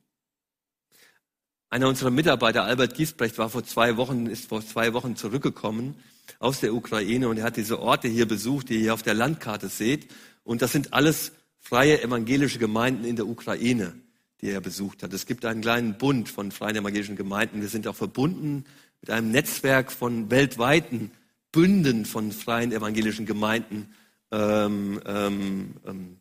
Einer 1.69 1.87
unserer 1.87 2.11
Mitarbeiter, 2.11 2.63
Albert 2.63 2.95
Giesbrecht, 2.95 3.37
war 3.37 3.49
vor 3.49 3.63
zwei 3.63 3.95
Wochen, 3.95 4.25
ist 4.25 4.49
vor 4.49 4.65
zwei 4.65 4.93
Wochen 4.93 5.15
zurückgekommen 5.15 5.95
aus 6.39 6.59
der 6.59 6.73
Ukraine 6.73 7.29
und 7.29 7.37
er 7.37 7.45
hat 7.45 7.57
diese 7.57 7.79
Orte 7.79 8.07
hier 8.07 8.27
besucht, 8.27 8.69
die 8.69 8.73
ihr 8.73 8.79
hier 8.81 8.93
auf 8.93 9.03
der 9.03 9.13
Landkarte 9.13 9.69
seht. 9.69 10.11
Und 10.43 10.61
das 10.61 10.71
sind 10.71 10.93
alles 10.93 11.31
freie 11.61 12.01
evangelische 12.01 12.59
Gemeinden 12.59 13.05
in 13.05 13.15
der 13.15 13.27
Ukraine, 13.27 13.93
die 14.41 14.49
er 14.49 14.59
besucht 14.59 15.03
hat. 15.03 15.13
Es 15.13 15.25
gibt 15.25 15.45
einen 15.45 15.61
kleinen 15.61 15.97
Bund 15.97 16.27
von 16.27 16.51
freien 16.51 16.75
evangelischen 16.75 17.15
Gemeinden. 17.15 17.61
Wir 17.61 17.69
sind 17.69 17.87
auch 17.87 17.95
verbunden 17.95 18.65
mit 18.99 19.09
einem 19.09 19.31
Netzwerk 19.31 19.91
von 19.91 20.29
weltweiten 20.29 21.11
Bünden 21.51 22.05
von 22.05 22.31
freien 22.31 22.71
evangelischen 22.71 23.25
Gemeinden. 23.25 23.93
Ähm, 24.31 25.01
ähm, 25.05 25.75
ähm. 25.85 26.17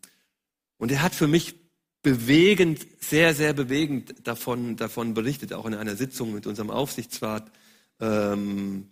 Und 0.78 0.90
er 0.92 1.02
hat 1.02 1.14
für 1.14 1.28
mich 1.28 1.54
bewegend, 2.02 2.86
sehr, 3.00 3.34
sehr 3.34 3.52
bewegend 3.52 4.26
davon, 4.26 4.76
davon 4.76 5.14
berichtet, 5.14 5.52
auch 5.52 5.66
in 5.66 5.74
einer 5.74 5.96
Sitzung 5.96 6.32
mit 6.32 6.46
unserem 6.46 6.70
Aufsichtsrat. 6.70 7.50
Ähm, 8.00 8.90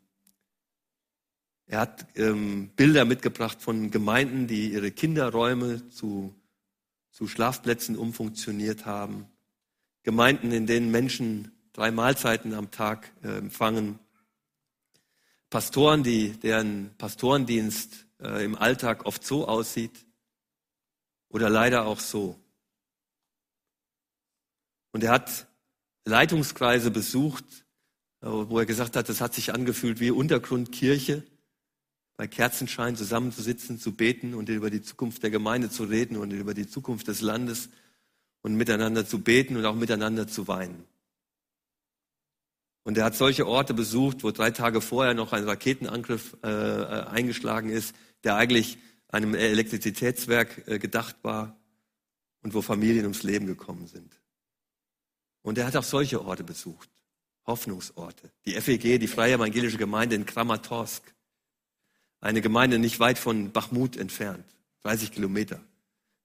er 1.67 1.81
hat 1.81 2.07
ähm, 2.17 2.71
Bilder 2.76 3.05
mitgebracht 3.05 3.61
von 3.61 3.90
Gemeinden, 3.90 4.47
die 4.47 4.73
ihre 4.73 4.90
Kinderräume 4.90 5.88
zu, 5.90 6.35
zu 7.11 7.27
Schlafplätzen 7.27 7.97
umfunktioniert 7.97 8.87
haben. 8.87 9.27
Gemeinden, 10.03 10.53
in 10.53 10.67
denen 10.67 10.91
Menschen 10.91 11.53
drei 11.73 11.91
Mahlzeiten 11.91 12.55
am 12.55 12.71
Tag 12.71 13.12
äh, 13.23 13.38
empfangen. 13.38 13.99
Pastoren, 15.50 16.03
die, 16.03 16.31
deren 16.33 16.95
Pastorendienst 16.99 18.07
äh, 18.21 18.45
im 18.45 18.57
Alltag 18.57 19.07
oft 19.07 19.25
so 19.25 19.47
aussieht 19.47 20.07
oder 21.29 21.49
leider 21.49 21.87
auch 21.87 22.00
so. 22.00 22.38
Und 24.93 25.05
er 25.05 25.12
hat 25.12 25.47
Leitungskreise 26.05 26.91
besucht, 26.91 27.45
äh, 28.21 28.27
wo 28.27 28.59
er 28.59 28.67
gesagt 28.67 28.97
hat, 28.97 29.09
das 29.09 29.21
hat 29.21 29.35
sich 29.35 29.55
angefühlt 29.55 30.00
wie 30.00 30.11
Untergrundkirche 30.11 31.25
bei 32.19 32.27
Kerzenschein 32.27 32.97
zusammenzusitzen, 32.97 33.79
zu 33.79 33.93
beten 33.95 34.35
und 34.35 34.49
über 34.49 34.71
die 34.71 34.83
Zukunft 34.83 35.23
der 35.23 35.31
Gemeinde 35.31 35.71
zu 35.71 35.85
reden 35.85 36.17
und 36.17 36.33
über 36.33 36.53
die 36.53 36.67
Zukunft 36.67 37.07
des 37.07 37.21
Landes 37.21 37.71
und 38.43 38.57
miteinander 38.57 39.07
zu 39.07 39.21
beten 39.21 39.57
und 39.57 39.65
auch 39.65 39.77
miteinander 39.77 40.27
zu 40.27 40.49
weinen. 40.49 40.85
Und 42.83 42.99
er 42.99 43.05
hat 43.05 43.15
solche 43.15 43.47
Orte 43.47 43.73
besucht, 43.73 44.25
wo 44.25 44.33
drei 44.33 44.51
Tage 44.51 44.81
vorher 44.81 45.15
noch 45.15 45.33
ein 45.33 45.45
Raketenangriff 45.45 46.37
äh, 46.43 46.49
äh 46.49 47.05
eingeschlagen 47.07 47.71
ist, 47.71 47.95
der 48.25 48.35
eigentlich 48.35 48.79
einem 49.07 49.37
Elektrizitätswerk 49.37 50.67
äh, 50.67 50.81
gedacht 50.81 51.17
war 51.23 51.57
und 52.43 52.53
wo 52.53 52.63
Familien 52.63 53.05
ums 53.05 53.23
Leben 53.23 53.47
gekommen 53.47 53.87
sind. 53.87 54.21
Und 55.43 55.57
er 55.57 55.67
hat 55.67 55.77
auch 55.77 55.85
solche 55.85 56.25
Orte 56.25 56.43
besucht, 56.43 56.91
Hoffnungsorte. 57.47 58.33
Die 58.45 58.61
FEG, 58.61 58.99
die 58.99 59.07
Freie 59.07 59.35
Evangelische 59.35 59.79
Gemeinde 59.79 60.17
in 60.17 60.27
Kramatorsk, 60.27 61.15
eine 62.21 62.41
Gemeinde 62.41 62.79
nicht 62.79 63.01
weit 63.01 63.19
von 63.19 63.53
Bachmut 63.53 63.97
entfernt, 63.97 64.45
30 64.83 65.13
Kilometer. 65.13 65.61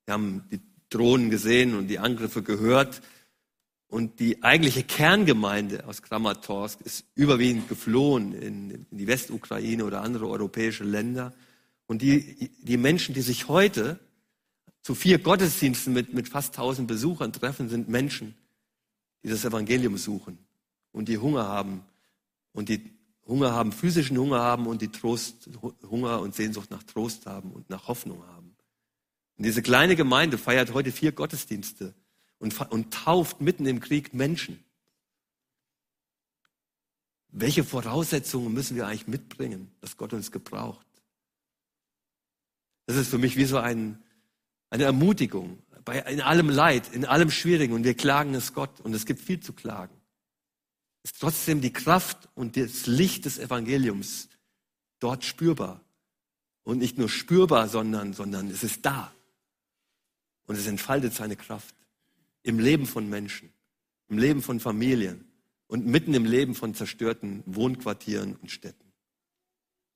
Wir 0.05 0.13
haben 0.13 0.43
die 0.51 0.59
Drohnen 0.89 1.29
gesehen 1.29 1.75
und 1.75 1.87
die 1.87 1.99
Angriffe 1.99 2.43
gehört. 2.43 3.01
Und 3.87 4.19
die 4.19 4.41
eigentliche 4.41 4.83
Kerngemeinde 4.83 5.85
aus 5.85 6.01
Kramatorsk 6.01 6.81
ist 6.81 7.05
überwiegend 7.13 7.69
geflohen 7.69 8.33
in, 8.33 8.71
in 8.89 8.97
die 8.97 9.07
Westukraine 9.07 9.85
oder 9.85 10.01
andere 10.01 10.27
europäische 10.27 10.83
Länder. 10.83 11.33
Und 11.85 12.01
die, 12.01 12.49
die 12.63 12.77
Menschen, 12.77 13.13
die 13.13 13.21
sich 13.21 13.47
heute 13.47 13.99
zu 14.81 14.95
vier 14.95 15.19
Gottesdiensten 15.19 15.93
mit, 15.93 16.13
mit 16.13 16.27
fast 16.27 16.55
tausend 16.55 16.87
Besuchern 16.87 17.33
treffen, 17.33 17.69
sind 17.69 17.87
Menschen, 17.87 18.35
die 19.23 19.29
das 19.29 19.45
Evangelium 19.45 19.97
suchen 19.97 20.39
und 20.91 21.07
die 21.07 21.19
Hunger 21.19 21.47
haben 21.47 21.83
und 22.51 22.69
die 22.69 22.93
Hunger 23.25 23.53
haben, 23.53 23.71
physischen 23.71 24.17
Hunger 24.17 24.39
haben 24.39 24.67
und 24.67 24.81
die 24.81 24.89
Trost, 24.89 25.49
Hunger 25.89 26.19
und 26.19 26.35
Sehnsucht 26.35 26.71
nach 26.71 26.83
Trost 26.83 27.25
haben 27.25 27.51
und 27.51 27.69
nach 27.69 27.87
Hoffnung 27.87 28.25
haben. 28.27 28.55
Und 29.37 29.45
diese 29.45 29.61
kleine 29.61 29.95
Gemeinde 29.95 30.37
feiert 30.37 30.73
heute 30.73 30.91
vier 30.91 31.11
Gottesdienste 31.11 31.93
und, 32.39 32.59
und 32.71 32.93
tauft 32.93 33.41
mitten 33.41 33.65
im 33.65 33.79
Krieg 33.79 34.13
Menschen. 34.13 34.63
Welche 37.29 37.63
Voraussetzungen 37.63 38.53
müssen 38.53 38.75
wir 38.75 38.87
eigentlich 38.87 39.07
mitbringen, 39.07 39.71
dass 39.81 39.97
Gott 39.97 40.13
uns 40.13 40.31
gebraucht? 40.31 40.85
Das 42.85 42.97
ist 42.97 43.07
für 43.07 43.17
mich 43.17 43.37
wie 43.37 43.45
so 43.45 43.57
ein, 43.57 44.03
eine 44.69 44.83
Ermutigung 44.83 45.63
bei, 45.85 45.99
in 45.99 46.21
allem 46.21 46.49
Leid, 46.49 46.93
in 46.93 47.05
allem 47.05 47.31
Schwierigen 47.31 47.73
und 47.73 47.85
wir 47.85 47.95
klagen 47.95 48.35
es 48.35 48.53
Gott 48.53 48.81
und 48.81 48.93
es 48.93 49.05
gibt 49.05 49.21
viel 49.21 49.39
zu 49.39 49.53
klagen 49.53 50.02
ist 51.03 51.19
trotzdem 51.19 51.61
die 51.61 51.73
Kraft 51.73 52.29
und 52.33 52.57
das 52.57 52.87
Licht 52.87 53.25
des 53.25 53.37
Evangeliums 53.37 54.29
dort 54.99 55.23
spürbar. 55.23 55.81
Und 56.63 56.77
nicht 56.79 56.97
nur 56.97 57.09
spürbar, 57.09 57.67
sondern, 57.67 58.13
sondern 58.13 58.49
es 58.49 58.63
ist 58.63 58.85
da. 58.85 59.13
Und 60.45 60.57
es 60.57 60.65
entfaltet 60.65 61.13
seine 61.13 61.35
Kraft 61.35 61.75
im 62.41 62.59
Leben 62.59 62.85
von 62.85 63.09
Menschen, 63.09 63.51
im 64.07 64.17
Leben 64.17 64.41
von 64.41 64.59
Familien 64.59 65.25
und 65.67 65.85
mitten 65.85 66.13
im 66.13 66.25
Leben 66.25 66.55
von 66.55 66.73
zerstörten 66.73 67.43
Wohnquartieren 67.45 68.35
und 68.37 68.49
Städten. 68.49 68.93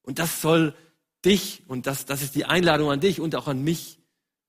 Und 0.02 0.20
das 0.20 0.42
soll 0.42 0.76
dich, 1.24 1.64
und 1.68 1.88
das, 1.88 2.06
das 2.06 2.22
ist 2.22 2.36
die 2.36 2.46
Einladung 2.46 2.90
an 2.90 3.00
dich 3.00 3.20
und 3.20 3.36
auch 3.36 3.48
an 3.48 3.64
mich, 3.64 4.00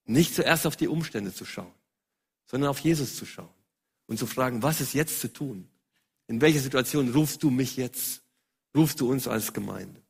nicht 0.05 0.35
zuerst 0.35 0.67
auf 0.67 0.77
die 0.77 0.88
Umstände 0.88 1.35
zu 1.35 1.45
schauen, 1.45 1.73
sondern 2.47 2.71
auf 2.71 2.79
Jesus 2.81 3.17
zu 3.17 3.27
schauen 3.27 3.53
und 4.07 4.19
zu 4.19 4.27
fragen, 4.27 4.62
was 4.62 4.81
ist 4.81 4.95
jetzt 4.95 5.21
zu 5.21 5.33
tun? 5.33 5.69
In 6.28 6.40
welche 6.40 6.61
Situation 6.61 7.12
rufst 7.12 7.42
du 7.42 7.50
mich 7.50 7.76
jetzt? 7.76 8.23
Rufst 8.76 9.00
du 9.00 9.11
uns 9.11 9.26
als 9.26 9.52
Gemeinde? 9.52 10.00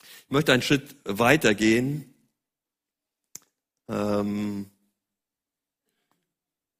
Ich 0.00 0.30
möchte 0.30 0.52
einen 0.52 0.62
Schritt 0.62 0.96
weitergehen. 1.04 2.14
Ähm, 3.88 4.70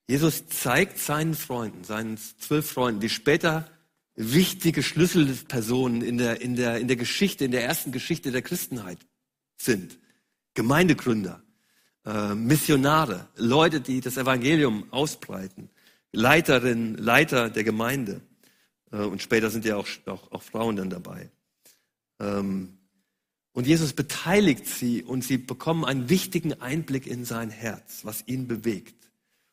Jesus 0.06 0.47
zeigt 0.49 0.99
seinen 0.99 1.35
Freunden, 1.35 1.85
seinen 1.85 2.16
zwölf 2.16 2.70
Freunden, 2.70 3.00
die 3.00 3.11
später 3.11 3.70
wichtige 4.14 4.82
Schlüsselpersonen 4.82 6.02
in 6.02 6.16
der, 6.16 6.40
in 6.40 6.56
der, 6.56 6.78
in 6.78 6.88
der 6.88 6.97
Geschichte, 6.97 7.44
in 7.44 7.50
der 7.50 7.64
ersten 7.64 7.92
Geschichte 7.92 8.30
der 8.30 8.42
Christenheit 8.42 8.99
sind. 9.56 9.99
Gemeindegründer, 10.54 11.42
äh, 12.04 12.35
Missionare, 12.35 13.28
Leute, 13.37 13.80
die 13.80 14.00
das 14.00 14.16
Evangelium 14.16 14.92
ausbreiten. 14.92 15.70
Leiterin, 16.12 16.97
Leiter 16.97 17.50
der 17.50 17.65
Gemeinde. 17.65 18.21
Äh, 18.93 18.99
und 18.99 19.23
später 19.23 19.50
sind 19.50 19.65
ja 19.65 19.77
auch, 19.77 19.87
auch, 20.07 20.33
auch 20.33 20.43
Frauen 20.43 20.77
dann 20.77 20.91
dabei. 20.91 21.31
Ähm, 22.21 22.79
und 23.53 23.67
Jesus 23.67 23.93
beteiligt 23.93 24.67
sie 24.67 25.03
und 25.03 25.25
sie 25.25 25.38
bekommen 25.38 25.85
einen 25.85 26.09
wichtigen 26.09 26.61
Einblick 26.61 27.07
in 27.07 27.25
sein 27.25 27.50
Herz, 27.50 28.00
was 28.05 28.23
ihn 28.27 28.47
bewegt. 28.47 28.95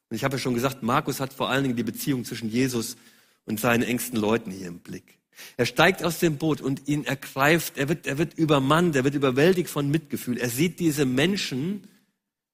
Und 0.10 0.16
ich 0.16 0.24
habe 0.24 0.36
ja 0.36 0.40
schon 0.40 0.54
gesagt, 0.54 0.84
Markus 0.84 1.20
hat 1.20 1.34
vor 1.34 1.50
allen 1.50 1.64
Dingen 1.64 1.76
die 1.76 1.84
Beziehung 1.84 2.24
zwischen 2.24 2.50
Jesus 2.50 2.98
und 3.46 3.60
seinen 3.60 3.84
engsten 3.84 4.20
Leuten 4.20 4.52
hier 4.52 4.68
im 4.68 4.80
Blick. 4.80 5.18
Er 5.58 5.66
steigt 5.66 6.04
aus 6.04 6.20
dem 6.20 6.38
Boot 6.38 6.62
und 6.62 6.88
ihn 6.88 7.04
ergreift, 7.04 7.78
er 7.78 7.90
wird, 7.90 8.08
er 8.08 8.18
wird 8.18 8.36
übermannt, 8.36 8.96
er 8.96 9.04
wird 9.04 9.16
überwältigt 9.16 9.70
von 9.70 9.90
Mitgefühl. 9.90 10.38
Er 10.38 10.50
sieht 10.50 10.80
diese 10.80 11.06
Menschen, 11.06 11.88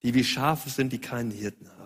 die 0.03 0.13
wie 0.13 0.23
Schafe 0.23 0.69
sind, 0.69 0.91
die 0.91 0.99
keinen 0.99 1.31
Hirten 1.31 1.67
haben. 1.69 1.80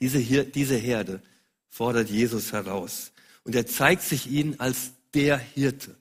Diese, 0.00 0.18
hier, 0.18 0.44
diese 0.44 0.76
Herde 0.76 1.22
fordert 1.68 2.08
Jesus 2.08 2.52
heraus. 2.52 3.12
Und 3.44 3.54
er 3.54 3.66
zeigt 3.66 4.02
sich 4.02 4.30
ihnen 4.30 4.58
als 4.60 4.92
der 5.14 5.38
Hirte. 5.38 5.96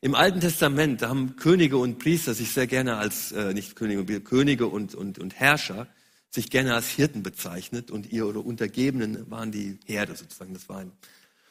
Im 0.00 0.14
Alten 0.14 0.40
Testament, 0.40 1.02
da 1.02 1.10
haben 1.10 1.36
Könige 1.36 1.76
und 1.76 1.98
Priester 1.98 2.32
sich 2.32 2.52
sehr 2.52 2.66
gerne 2.66 2.96
als, 2.96 3.32
äh, 3.32 3.52
nicht 3.52 3.76
Könige, 3.76 4.20
Könige 4.20 4.66
und, 4.66 4.94
und, 4.94 5.18
und 5.18 5.38
Herrscher 5.38 5.86
sich 6.30 6.48
gerne 6.48 6.74
als 6.74 6.88
Hirten 6.88 7.22
bezeichnet 7.22 7.90
und 7.90 8.10
ihre 8.10 8.40
Untergebenen 8.40 9.30
waren 9.30 9.52
die 9.52 9.78
Herde 9.84 10.16
sozusagen, 10.16 10.54
das 10.54 10.68
waren. 10.68 10.92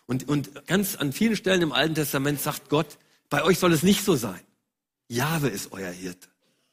Und, 0.07 0.27
und 0.27 0.65
ganz 0.65 0.95
an 0.95 1.13
vielen 1.13 1.35
Stellen 1.35 1.61
im 1.61 1.71
Alten 1.71 1.95
Testament 1.95 2.41
sagt 2.41 2.69
Gott, 2.69 2.97
bei 3.29 3.43
euch 3.43 3.59
soll 3.59 3.73
es 3.73 3.83
nicht 3.83 4.03
so 4.03 4.15
sein. 4.15 4.39
Jahwe 5.07 5.49
ist 5.49 5.71
euer 5.71 5.91
Hirte. 5.91 6.27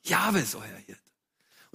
Jahwe 0.05 0.39
ist 0.39 0.55
euer 0.55 0.79
Hirte. 0.87 1.06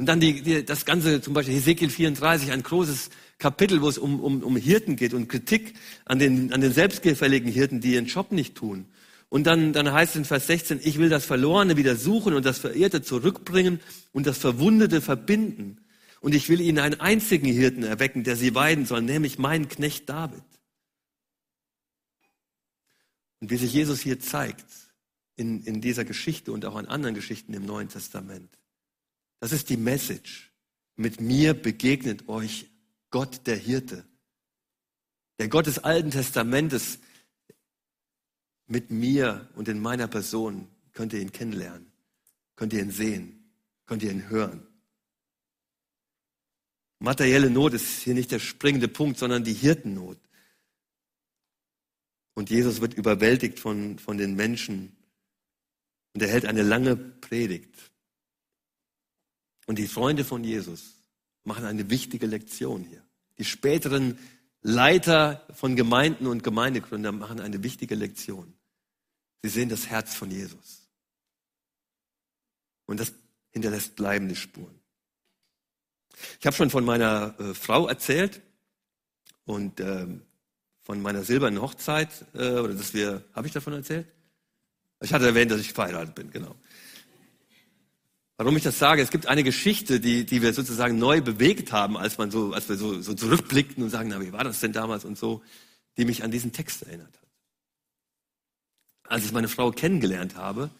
Und 0.01 0.07
dann 0.07 0.19
die, 0.19 0.41
die, 0.41 0.65
das 0.65 0.85
Ganze, 0.85 1.21
zum 1.21 1.35
Beispiel 1.35 1.53
Hesekiel 1.53 1.91
34, 1.91 2.51
ein 2.51 2.63
großes 2.63 3.11
Kapitel, 3.37 3.83
wo 3.83 3.87
es 3.87 3.99
um, 3.99 4.19
um, 4.19 4.41
um 4.41 4.55
Hirten 4.55 4.95
geht 4.95 5.13
und 5.13 5.27
Kritik 5.27 5.75
an 6.05 6.17
den, 6.17 6.51
an 6.51 6.59
den 6.59 6.73
selbstgefälligen 6.73 7.51
Hirten, 7.51 7.81
die 7.81 7.93
ihren 7.93 8.07
Job 8.07 8.31
nicht 8.31 8.55
tun. 8.55 8.87
Und 9.29 9.45
dann, 9.45 9.73
dann 9.73 9.91
heißt 9.91 10.13
es 10.13 10.15
in 10.15 10.25
Vers 10.25 10.47
16, 10.47 10.79
ich 10.81 10.97
will 10.97 11.09
das 11.09 11.25
Verlorene 11.25 11.77
wieder 11.77 11.95
suchen 11.95 12.33
und 12.33 12.47
das 12.47 12.57
Verirrte 12.57 13.03
zurückbringen 13.03 13.79
und 14.11 14.25
das 14.25 14.39
Verwundete 14.39 15.01
verbinden. 15.01 15.77
Und 16.19 16.33
ich 16.33 16.49
will 16.49 16.61
ihnen 16.61 16.79
einen 16.79 16.99
einzigen 16.99 17.45
Hirten 17.45 17.83
erwecken, 17.83 18.23
der 18.23 18.35
sie 18.35 18.55
weiden 18.55 18.87
soll, 18.87 19.03
nämlich 19.03 19.37
meinen 19.37 19.69
Knecht 19.69 20.09
David. 20.09 20.41
Und 23.39 23.51
wie 23.51 23.57
sich 23.57 23.71
Jesus 23.71 24.01
hier 24.01 24.19
zeigt, 24.19 24.65
in, 25.35 25.63
in 25.63 25.79
dieser 25.79 26.05
Geschichte 26.05 26.51
und 26.51 26.65
auch 26.65 26.75
an 26.75 26.87
anderen 26.87 27.13
Geschichten 27.13 27.53
im 27.53 27.67
Neuen 27.67 27.89
Testament, 27.89 28.49
das 29.41 29.51
ist 29.51 29.69
die 29.69 29.77
Message. 29.77 30.53
Mit 30.95 31.19
mir 31.19 31.53
begegnet 31.53 32.29
euch 32.29 32.67
Gott 33.09 33.45
der 33.47 33.57
Hirte. 33.57 34.05
Der 35.39 35.49
Gott 35.49 35.65
des 35.65 35.79
Alten 35.79 36.11
Testamentes 36.11 36.99
mit 38.67 38.91
mir 38.91 39.49
und 39.55 39.67
in 39.67 39.79
meiner 39.79 40.07
Person 40.07 40.69
könnt 40.93 41.11
ihr 41.13 41.19
ihn 41.19 41.31
kennenlernen, 41.31 41.91
könnt 42.55 42.71
ihr 42.73 42.81
ihn 42.81 42.91
sehen, 42.91 43.51
könnt 43.85 44.03
ihr 44.03 44.11
ihn 44.11 44.29
hören. 44.29 44.65
Materielle 46.99 47.49
Not 47.49 47.73
ist 47.73 48.01
hier 48.01 48.13
nicht 48.13 48.31
der 48.31 48.39
springende 48.39 48.87
Punkt, 48.87 49.17
sondern 49.17 49.43
die 49.43 49.53
Hirtennot. 49.53 50.19
Und 52.35 52.51
Jesus 52.51 52.79
wird 52.79 52.93
überwältigt 52.93 53.59
von, 53.59 53.97
von 53.97 54.17
den 54.17 54.35
Menschen 54.35 54.95
und 56.13 56.21
er 56.21 56.29
hält 56.29 56.45
eine 56.45 56.61
lange 56.61 56.95
Predigt. 56.95 57.90
Und 59.67 59.77
die 59.77 59.87
Freunde 59.87 60.23
von 60.23 60.43
Jesus 60.43 61.01
machen 61.43 61.65
eine 61.65 61.89
wichtige 61.89 62.27
Lektion 62.27 62.83
hier. 62.83 63.03
Die 63.37 63.45
späteren 63.45 64.17
Leiter 64.61 65.45
von 65.53 65.75
Gemeinden 65.75 66.27
und 66.27 66.43
Gemeindegründer 66.43 67.11
machen 67.11 67.39
eine 67.39 67.63
wichtige 67.63 67.95
Lektion. 67.95 68.53
Sie 69.41 69.49
sehen 69.49 69.69
das 69.69 69.87
Herz 69.87 70.13
von 70.13 70.29
Jesus. 70.29 70.87
Und 72.85 72.99
das 72.99 73.13
hinterlässt 73.51 73.95
bleibende 73.95 74.35
Spuren. 74.35 74.79
Ich 76.39 76.45
habe 76.45 76.55
schon 76.55 76.69
von 76.69 76.85
meiner 76.85 77.39
äh, 77.39 77.53
Frau 77.53 77.87
erzählt 77.87 78.41
und 79.45 79.79
äh, 79.79 80.07
von 80.81 81.01
meiner 81.01 81.23
silbernen 81.23 81.61
Hochzeit, 81.61 82.09
äh, 82.33 82.51
oder 82.51 82.73
dass 82.73 82.93
wir, 82.93 83.23
habe 83.33 83.47
ich 83.47 83.53
davon 83.53 83.73
erzählt? 83.73 84.07
Ich 85.01 85.13
hatte 85.13 85.25
erwähnt, 85.25 85.51
dass 85.51 85.61
ich 85.61 85.73
verheiratet 85.73 86.13
bin, 86.13 86.31
genau. 86.31 86.55
Warum 88.43 88.57
ich 88.57 88.63
das 88.63 88.79
sage, 88.79 89.03
es 89.03 89.11
gibt 89.11 89.27
eine 89.27 89.43
Geschichte, 89.43 89.99
die, 89.99 90.25
die 90.25 90.41
wir 90.41 90.51
sozusagen 90.51 90.97
neu 90.97 91.21
bewegt 91.21 91.71
haben, 91.71 91.95
als 91.95 92.17
man 92.17 92.31
so, 92.31 92.53
als 92.53 92.67
wir 92.69 92.75
so, 92.75 92.99
so 92.99 93.13
zurückblickten 93.13 93.83
und 93.83 93.91
sagen, 93.91 94.09
na, 94.09 94.19
wie 94.19 94.33
war 94.33 94.43
das 94.43 94.59
denn 94.59 94.73
damals 94.73 95.05
und 95.05 95.15
so, 95.15 95.43
die 95.95 96.05
mich 96.05 96.23
an 96.23 96.31
diesen 96.31 96.51
Text 96.51 96.81
erinnert 96.81 97.13
hat. 97.21 97.29
Als 99.03 99.25
ich 99.25 99.31
meine 99.31 99.47
Frau 99.47 99.69
kennengelernt 99.69 100.37
habe, 100.37 100.71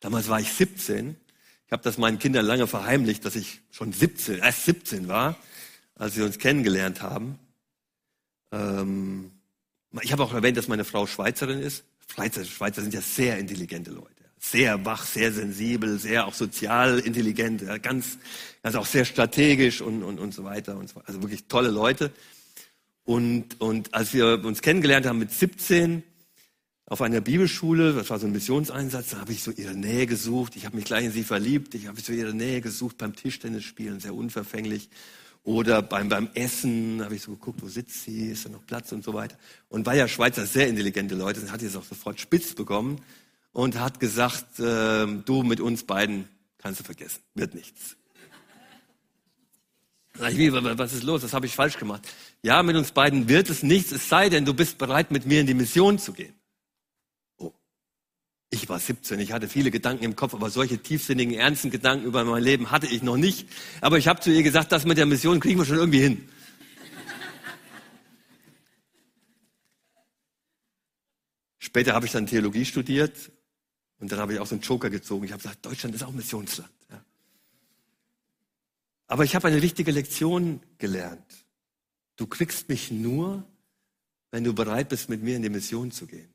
damals 0.00 0.30
war 0.30 0.40
ich 0.40 0.50
17, 0.50 1.14
ich 1.66 1.72
habe 1.72 1.82
das 1.82 1.98
meinen 1.98 2.18
Kindern 2.18 2.46
lange 2.46 2.66
verheimlicht, 2.66 3.22
dass 3.26 3.36
ich 3.36 3.60
schon 3.70 3.92
17, 3.92 4.38
erst 4.38 4.64
17 4.64 5.06
war, 5.06 5.36
als 5.96 6.16
wir 6.16 6.24
uns 6.24 6.38
kennengelernt 6.38 7.02
haben. 7.02 7.38
Ähm, 8.50 9.30
ich 10.00 10.12
habe 10.12 10.22
auch 10.22 10.32
erwähnt, 10.32 10.56
dass 10.56 10.68
meine 10.68 10.86
Frau 10.86 11.06
Schweizerin 11.06 11.60
ist. 11.60 11.84
Schweizer, 12.10 12.46
Schweizer 12.46 12.80
sind 12.80 12.94
ja 12.94 13.02
sehr 13.02 13.38
intelligente 13.38 13.90
Leute 13.90 14.19
sehr 14.40 14.84
wach, 14.86 15.04
sehr 15.04 15.32
sensibel, 15.32 15.98
sehr 15.98 16.26
auch 16.26 16.34
sozial 16.34 16.98
intelligent, 16.98 17.60
ja, 17.62 17.76
ganz, 17.76 18.18
also 18.62 18.78
auch 18.78 18.86
sehr 18.86 19.04
strategisch 19.04 19.82
und, 19.82 20.02
und, 20.02 20.18
und 20.18 20.32
so 20.32 20.44
weiter 20.44 20.76
und 20.76 20.88
so. 20.88 21.02
Also 21.04 21.22
wirklich 21.22 21.44
tolle 21.44 21.70
Leute. 21.70 22.10
Und, 23.04 23.60
und 23.60 23.92
als 23.92 24.14
wir 24.14 24.42
uns 24.44 24.62
kennengelernt 24.62 25.04
haben 25.04 25.18
mit 25.18 25.30
17 25.30 26.02
auf 26.86 27.02
einer 27.02 27.20
Bibelschule, 27.20 27.92
das 27.92 28.08
war 28.08 28.18
so 28.18 28.26
ein 28.26 28.32
Missionseinsatz, 28.32 29.10
da 29.10 29.18
habe 29.18 29.32
ich 29.32 29.42
so 29.42 29.50
ihre 29.50 29.74
Nähe 29.74 30.06
gesucht. 30.06 30.56
Ich 30.56 30.64
habe 30.64 30.76
mich 30.76 30.86
gleich 30.86 31.04
in 31.04 31.12
sie 31.12 31.22
verliebt. 31.22 31.74
Ich 31.74 31.86
habe 31.86 32.00
so 32.00 32.12
ihre 32.12 32.32
Nähe 32.32 32.62
gesucht 32.62 32.96
beim 32.96 33.14
Tischtennisspielen, 33.14 34.00
sehr 34.00 34.14
unverfänglich. 34.14 34.88
Oder 35.42 35.82
beim, 35.82 36.08
beim 36.08 36.30
Essen 36.34 37.02
habe 37.02 37.14
ich 37.14 37.22
so 37.22 37.32
geguckt, 37.32 37.62
wo 37.62 37.68
sitzt 37.68 38.04
sie, 38.04 38.30
ist 38.30 38.46
da 38.46 38.48
noch 38.48 38.64
Platz 38.66 38.92
und 38.92 39.04
so 39.04 39.12
weiter. 39.12 39.36
Und 39.68 39.86
weil 39.86 39.98
ja 39.98 40.08
Schweizer 40.08 40.46
sehr 40.46 40.68
intelligente 40.68 41.14
Leute 41.14 41.40
sind, 41.40 41.52
hat 41.52 41.60
sie 41.60 41.66
es 41.66 41.76
auch 41.76 41.84
sofort 41.84 42.20
spitz 42.20 42.54
bekommen 42.54 43.00
und 43.52 43.78
hat 43.78 44.00
gesagt, 44.00 44.58
äh, 44.58 45.06
du 45.06 45.42
mit 45.42 45.60
uns 45.60 45.84
beiden 45.84 46.28
kannst 46.58 46.80
du 46.80 46.84
vergessen, 46.84 47.20
wird 47.34 47.54
nichts. 47.54 47.96
Sag 50.18 50.32
ich, 50.32 50.38
wie, 50.38 50.52
was 50.52 50.92
ist 50.92 51.04
los? 51.04 51.22
Das 51.22 51.32
habe 51.32 51.46
ich 51.46 51.54
falsch 51.54 51.78
gemacht. 51.78 52.06
Ja, 52.42 52.62
mit 52.62 52.76
uns 52.76 52.92
beiden 52.92 53.28
wird 53.28 53.48
es 53.48 53.62
nichts, 53.62 53.92
es 53.92 54.08
sei 54.08 54.28
denn, 54.28 54.44
du 54.44 54.52
bist 54.52 54.76
bereit, 54.76 55.10
mit 55.10 55.26
mir 55.26 55.40
in 55.40 55.46
die 55.46 55.54
Mission 55.54 55.98
zu 55.98 56.12
gehen. 56.12 56.34
Oh, 57.38 57.52
ich 58.50 58.68
war 58.68 58.78
17, 58.78 59.18
ich 59.20 59.32
hatte 59.32 59.48
viele 59.48 59.70
Gedanken 59.70 60.04
im 60.04 60.16
Kopf, 60.16 60.34
aber 60.34 60.50
solche 60.50 60.78
tiefsinnigen, 60.78 61.34
ernsten 61.34 61.70
Gedanken 61.70 62.06
über 62.06 62.24
mein 62.24 62.42
Leben 62.42 62.70
hatte 62.70 62.86
ich 62.86 63.02
noch 63.02 63.16
nicht. 63.16 63.48
Aber 63.80 63.98
ich 63.98 64.08
habe 64.08 64.20
zu 64.20 64.30
ihr 64.30 64.42
gesagt, 64.42 64.72
das 64.72 64.84
mit 64.84 64.98
der 64.98 65.06
Mission 65.06 65.40
kriegen 65.40 65.58
wir 65.58 65.64
schon 65.64 65.78
irgendwie 65.78 66.00
hin. 66.00 66.28
Später 71.60 71.92
habe 71.92 72.06
ich 72.06 72.12
dann 72.12 72.26
Theologie 72.26 72.64
studiert 72.64 73.30
und 73.98 74.10
dann 74.10 74.18
habe 74.18 74.32
ich 74.32 74.40
auch 74.40 74.46
so 74.46 74.54
einen 74.54 74.62
Joker 74.62 74.88
gezogen. 74.88 75.26
Ich 75.26 75.32
habe 75.32 75.42
gesagt, 75.42 75.64
Deutschland 75.64 75.94
ist 75.94 76.02
auch 76.02 76.10
Missionsland. 76.10 76.72
Ja. 76.90 77.04
Aber 79.06 79.24
ich 79.24 79.34
habe 79.34 79.46
eine 79.46 79.60
wichtige 79.60 79.92
Lektion 79.92 80.62
gelernt. 80.78 81.44
Du 82.16 82.26
kriegst 82.26 82.70
mich 82.70 82.90
nur, 82.90 83.44
wenn 84.30 84.42
du 84.42 84.54
bereit 84.54 84.88
bist, 84.88 85.10
mit 85.10 85.22
mir 85.22 85.36
in 85.36 85.42
die 85.42 85.50
Mission 85.50 85.92
zu 85.92 86.06
gehen. 86.06 86.32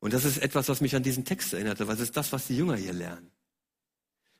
Und 0.00 0.14
das 0.14 0.24
ist 0.24 0.38
etwas, 0.38 0.70
was 0.70 0.80
mich 0.80 0.96
an 0.96 1.02
diesen 1.02 1.26
Text 1.26 1.52
erinnerte. 1.52 1.86
Was 1.86 2.00
ist 2.00 2.16
das, 2.16 2.32
was 2.32 2.46
die 2.46 2.56
Jünger 2.56 2.76
hier 2.76 2.94
lernen? 2.94 3.30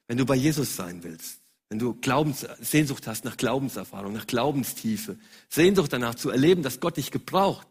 Wenn 0.06 0.16
du 0.16 0.24
bei 0.24 0.36
Jesus 0.36 0.74
sein 0.74 1.04
willst, 1.04 1.40
wenn 1.68 1.78
du 1.78 1.94
Glaubens, 1.94 2.46
Sehnsucht 2.60 3.06
hast 3.06 3.26
nach 3.26 3.36
Glaubenserfahrung, 3.36 4.14
nach 4.14 4.26
Glaubenstiefe, 4.26 5.18
Sehnsucht 5.50 5.92
danach 5.92 6.14
zu 6.14 6.30
erleben, 6.30 6.62
dass 6.62 6.80
Gott 6.80 6.96
dich 6.96 7.10
gebraucht, 7.10 7.66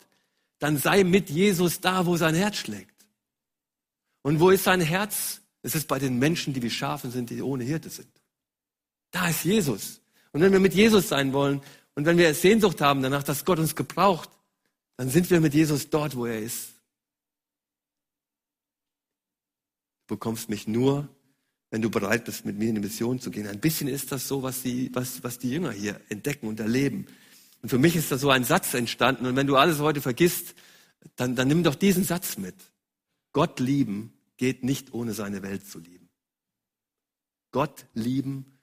dann 0.62 0.78
sei 0.78 1.04
mit 1.04 1.32
Jesus 1.32 1.82
da, 1.82 2.06
wo 2.06 2.16
sein 2.18 2.36
Herz 2.36 2.58
schlägt. 2.58 2.94
Und 4.22 4.40
wo 4.40 4.52
ist 4.52 4.64
sein 4.64 4.80
Herz? 4.80 5.42
Es 5.64 5.74
ist 5.74 5.88
bei 5.88 5.98
den 5.98 6.20
Menschen, 6.20 6.54
die 6.54 6.62
wie 6.62 6.70
Schafen 6.70 7.10
sind, 7.10 7.32
die 7.32 7.42
ohne 7.42 7.64
Hirte 7.64 7.90
sind. 7.90 8.12
Da 9.10 9.30
ist 9.30 9.44
Jesus. 9.44 10.02
Und 10.32 10.42
wenn 10.42 10.52
wir 10.52 10.60
mit 10.60 10.76
Jesus 10.76 11.10
sein 11.10 11.34
wollen 11.34 11.62
und 11.96 12.06
wenn 12.06 12.20
wir 12.20 12.32
Sehnsucht 12.36 12.80
haben 12.80 13.02
danach, 13.02 13.24
dass 13.24 13.44
Gott 13.44 13.58
uns 13.58 13.76
gebraucht, 13.76 14.30
dann 14.98 15.10
sind 15.10 15.32
wir 15.32 15.42
mit 15.42 15.56
Jesus 15.56 15.90
dort, 15.90 16.16
wo 16.16 16.28
er 16.28 16.40
ist. 16.40 16.70
Du 20.06 20.16
bekommst 20.16 20.48
mich 20.48 20.68
nur, 20.68 21.10
wenn 21.72 21.82
du 21.82 21.90
bereit 21.90 22.26
bist, 22.26 22.46
mit 22.46 22.60
mir 22.60 22.70
in 22.70 22.76
die 22.76 22.82
Mission 22.82 23.20
zu 23.20 23.32
gehen. 23.32 23.48
Ein 23.48 23.60
bisschen 23.60 23.88
ist 23.88 24.12
das 24.12 24.28
so, 24.28 24.44
was 24.44 24.62
die, 24.62 24.94
was, 24.94 25.24
was 25.24 25.40
die 25.40 25.50
Jünger 25.50 25.72
hier 25.72 26.00
entdecken 26.10 26.48
und 26.48 26.60
erleben. 26.60 27.08
Und 27.62 27.70
für 27.70 27.78
mich 27.78 27.96
ist 27.96 28.12
da 28.12 28.18
so 28.18 28.30
ein 28.30 28.44
Satz 28.44 28.74
entstanden. 28.74 29.26
Und 29.26 29.36
wenn 29.36 29.48
du 29.48 29.56
alles 29.56 29.80
heute 29.80 30.02
vergisst, 30.02 30.56
dann, 31.16 31.36
dann 31.36 31.48
nimm 31.48 31.64
doch 31.64 31.76
diesen 31.76 32.04
Satz 32.04 32.38
mit. 32.38 32.56
Gott 33.34 33.60
lieben 33.60 34.14
geht 34.38 34.64
nicht 34.64 34.94
ohne 34.94 35.14
seine 35.14 35.44
Welt 35.44 35.68
zu 35.68 35.80
lieben. 35.80 36.10
Gott 37.52 37.86
lieben 37.94 38.58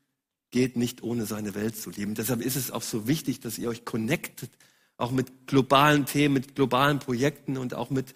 geht 0.50 0.76
nicht 0.76 1.02
ohne 1.02 1.26
seine 1.26 1.54
Welt 1.54 1.76
zu 1.76 1.90
lieben. 1.90 2.14
Deshalb 2.14 2.40
ist 2.40 2.56
es 2.56 2.70
auch 2.70 2.82
so 2.82 3.06
wichtig, 3.06 3.40
dass 3.40 3.58
ihr 3.58 3.68
euch 3.68 3.84
connectet, 3.84 4.50
auch 4.96 5.10
mit 5.10 5.46
globalen 5.46 6.06
Themen, 6.06 6.34
mit 6.34 6.54
globalen 6.56 6.98
Projekten 6.98 7.56
und 7.56 7.74
auch 7.74 7.90
mit, 7.90 8.14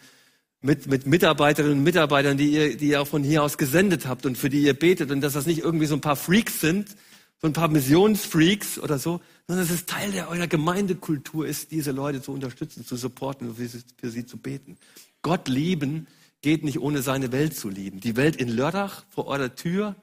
mit, 0.60 0.86
mit 0.86 1.06
Mitarbeiterinnen 1.06 1.78
und 1.78 1.84
Mitarbeitern, 1.84 2.36
die 2.36 2.50
ihr, 2.50 2.76
die 2.76 2.88
ihr 2.88 3.02
auch 3.02 3.06
von 3.06 3.22
hier 3.22 3.42
aus 3.42 3.58
gesendet 3.58 4.06
habt 4.06 4.26
und 4.26 4.36
für 4.36 4.48
die 4.48 4.62
ihr 4.62 4.74
betet 4.74 5.10
und 5.10 5.20
dass 5.20 5.34
das 5.34 5.46
nicht 5.46 5.60
irgendwie 5.60 5.86
so 5.86 5.94
ein 5.94 6.00
paar 6.00 6.16
Freaks 6.16 6.60
sind, 6.60 6.96
so 7.42 7.48
ein 7.48 7.52
paar 7.52 7.68
Missionsfreaks 7.68 8.78
oder 8.78 9.00
so, 9.00 9.20
sondern 9.48 9.66
dass 9.66 9.74
es 9.74 9.84
Teil 9.84 10.12
der 10.12 10.28
eurer 10.28 10.46
Gemeindekultur 10.46 11.44
ist, 11.44 11.72
diese 11.72 11.90
Leute 11.90 12.22
zu 12.22 12.32
unterstützen, 12.32 12.86
zu 12.86 12.96
supporten 12.96 13.56
für 13.56 13.66
sie, 13.66 13.82
für 13.98 14.10
sie 14.10 14.24
zu 14.24 14.36
beten. 14.36 14.78
Gott 15.22 15.48
lieben 15.48 16.06
geht 16.40 16.62
nicht 16.62 16.78
ohne 16.78 17.02
seine 17.02 17.32
Welt 17.32 17.56
zu 17.56 17.68
lieben. 17.68 17.98
Die 17.98 18.16
Welt 18.16 18.36
in 18.36 18.48
Lörrach 18.48 19.04
vor 19.10 19.26
eurer 19.26 19.56
Tür 19.56 19.96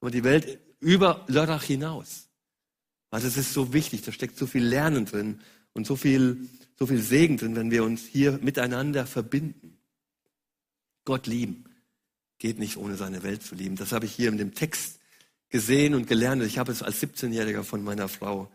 und 0.00 0.14
die 0.14 0.24
Welt 0.24 0.58
über 0.80 1.24
Lörrach 1.28 1.62
hinaus. 1.62 2.28
Also 3.10 3.28
es 3.28 3.36
ist 3.36 3.52
so 3.52 3.74
wichtig, 3.74 4.02
da 4.02 4.10
steckt 4.10 4.38
so 4.38 4.46
viel 4.46 4.64
Lernen 4.64 5.04
drin 5.04 5.40
und 5.74 5.86
so 5.86 5.96
viel, 5.96 6.48
so 6.78 6.86
viel 6.86 7.00
Segen 7.00 7.36
drin, 7.36 7.56
wenn 7.56 7.70
wir 7.70 7.84
uns 7.84 8.06
hier 8.06 8.38
miteinander 8.42 9.06
verbinden. 9.06 9.78
Gott 11.04 11.26
lieben 11.26 11.64
geht 12.38 12.58
nicht 12.58 12.78
ohne 12.78 12.96
seine 12.96 13.22
Welt 13.22 13.42
zu 13.42 13.54
lieben. 13.54 13.76
Das 13.76 13.92
habe 13.92 14.06
ich 14.06 14.12
hier 14.12 14.28
in 14.28 14.38
dem 14.38 14.54
Text 14.54 14.95
gesehen 15.48 15.94
und 15.94 16.06
gelernt. 16.06 16.42
Ich 16.42 16.58
habe 16.58 16.72
es 16.72 16.82
als 16.82 17.02
17-Jähriger 17.02 17.62
von 17.62 17.82
meiner 17.82 18.08
Frau 18.08 18.50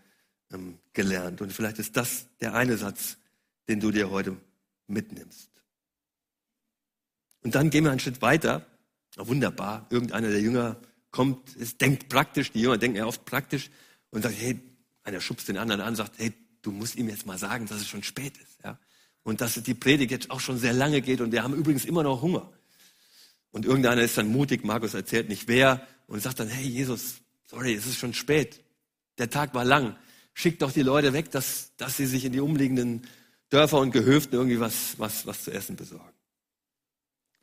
ähm, 0.51 0.77
gelernt. 0.93 1.41
Und 1.41 1.53
vielleicht 1.53 1.79
ist 1.79 1.95
das 1.97 2.27
der 2.39 2.53
eine 2.53 2.77
Satz, 2.77 3.17
den 3.67 3.79
du 3.79 3.91
dir 3.91 4.09
heute 4.09 4.37
mitnimmst. 4.87 5.49
Und 7.43 7.55
dann 7.55 7.69
gehen 7.69 7.83
wir 7.83 7.91
einen 7.91 7.99
Schritt 7.99 8.21
weiter. 8.21 8.65
Wunderbar. 9.17 9.87
Irgendeiner 9.89 10.29
der 10.29 10.41
Jünger 10.41 10.77
kommt, 11.11 11.55
es 11.57 11.77
denkt 11.77 12.09
praktisch, 12.09 12.51
die 12.51 12.61
Jünger 12.61 12.77
denken 12.77 12.97
ja 12.97 13.05
oft 13.05 13.25
praktisch 13.25 13.69
und 14.11 14.21
sagt, 14.21 14.35
hey, 14.37 14.59
einer 15.03 15.19
schubst 15.19 15.47
den 15.47 15.57
anderen 15.57 15.81
an, 15.81 15.95
sagt, 15.95 16.19
hey, 16.19 16.33
du 16.61 16.71
musst 16.71 16.95
ihm 16.95 17.09
jetzt 17.09 17.25
mal 17.25 17.37
sagen, 17.37 17.65
dass 17.65 17.81
es 17.81 17.87
schon 17.87 18.03
spät 18.03 18.37
ist. 18.37 18.63
Ja? 18.63 18.77
Und 19.23 19.41
dass 19.41 19.55
die 19.55 19.73
Predigt 19.73 20.11
jetzt 20.11 20.31
auch 20.31 20.39
schon 20.39 20.57
sehr 20.57 20.73
lange 20.73 21.01
geht 21.01 21.21
und 21.21 21.31
wir 21.31 21.43
haben 21.43 21.53
übrigens 21.53 21.85
immer 21.85 22.03
noch 22.03 22.21
Hunger. 22.21 22.51
Und 23.51 23.65
irgendeiner 23.65 24.01
ist 24.01 24.17
dann 24.17 24.27
mutig, 24.27 24.63
Markus 24.63 24.93
erzählt 24.93 25.27
nicht 25.27 25.47
wer, 25.47 25.85
und 26.11 26.21
sagt 26.21 26.41
dann, 26.41 26.49
hey 26.49 26.67
Jesus, 26.67 27.21
sorry, 27.45 27.73
es 27.73 27.85
ist 27.85 27.97
schon 27.97 28.13
spät. 28.13 28.61
Der 29.17 29.29
Tag 29.29 29.53
war 29.53 29.63
lang. 29.63 29.95
Schick 30.33 30.59
doch 30.59 30.73
die 30.73 30.81
Leute 30.81 31.13
weg, 31.13 31.31
dass, 31.31 31.71
dass 31.77 31.95
sie 31.95 32.05
sich 32.05 32.25
in 32.25 32.33
die 32.33 32.41
umliegenden 32.41 33.07
Dörfer 33.49 33.79
und 33.79 33.91
Gehöften 33.91 34.35
irgendwie 34.35 34.59
was, 34.59 34.99
was, 34.99 35.25
was 35.25 35.45
zu 35.45 35.51
essen 35.51 35.77
besorgen. 35.77 36.11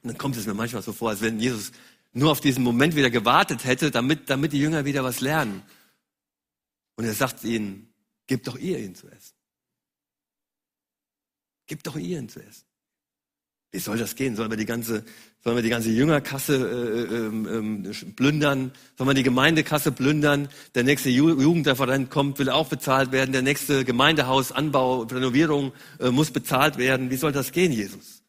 Und 0.02 0.10
dann 0.10 0.18
kommt 0.18 0.36
es 0.36 0.46
mir 0.46 0.52
manchmal 0.52 0.82
so 0.82 0.92
vor, 0.92 1.08
als 1.08 1.22
wenn 1.22 1.40
Jesus 1.40 1.72
nur 2.12 2.30
auf 2.30 2.42
diesen 2.42 2.62
Moment 2.62 2.94
wieder 2.94 3.08
gewartet 3.08 3.64
hätte, 3.64 3.90
damit, 3.90 4.28
damit 4.28 4.52
die 4.52 4.60
Jünger 4.60 4.84
wieder 4.84 5.02
was 5.02 5.22
lernen. 5.22 5.62
Und 6.96 7.06
er 7.06 7.14
sagt 7.14 7.44
ihnen, 7.44 7.90
gebt 8.26 8.46
doch 8.48 8.58
ihr 8.58 8.78
ihnen 8.80 8.94
zu 8.94 9.08
essen. 9.08 9.34
Gebt 11.66 11.86
doch 11.86 11.96
ihr 11.96 12.18
ihnen 12.18 12.28
zu 12.28 12.40
essen. 12.40 12.66
Wie 13.70 13.78
soll 13.78 13.98
das 13.98 14.14
gehen? 14.14 14.34
Sollen 14.34 14.50
wir 14.50 14.56
die 14.56 14.64
ganze, 14.64 15.04
sollen 15.44 15.56
wir 15.56 15.62
die 15.62 15.68
ganze 15.68 15.90
Jüngerkasse 15.90 16.56
äh, 16.56 17.14
äh, 17.14 17.90
äh, 17.90 18.12
plündern? 18.12 18.72
Sollen 18.96 19.10
wir 19.10 19.14
die 19.14 19.22
Gemeindekasse 19.22 19.92
plündern? 19.92 20.48
Der 20.74 20.84
nächste 20.84 21.10
Ju 21.10 21.38
Jugendreferent 21.38 22.10
kommt, 22.10 22.38
will 22.38 22.48
auch 22.48 22.68
bezahlt 22.68 23.12
werden. 23.12 23.32
Der 23.32 23.42
nächste 23.42 23.84
Gemeindehaus, 23.84 24.52
Anbau, 24.52 25.02
Renovierung 25.02 25.72
äh, 26.00 26.10
muss 26.10 26.30
bezahlt 26.30 26.78
werden. 26.78 27.10
Wie 27.10 27.16
soll 27.16 27.32
das 27.32 27.52
gehen, 27.52 27.72
Jesus? 27.72 28.22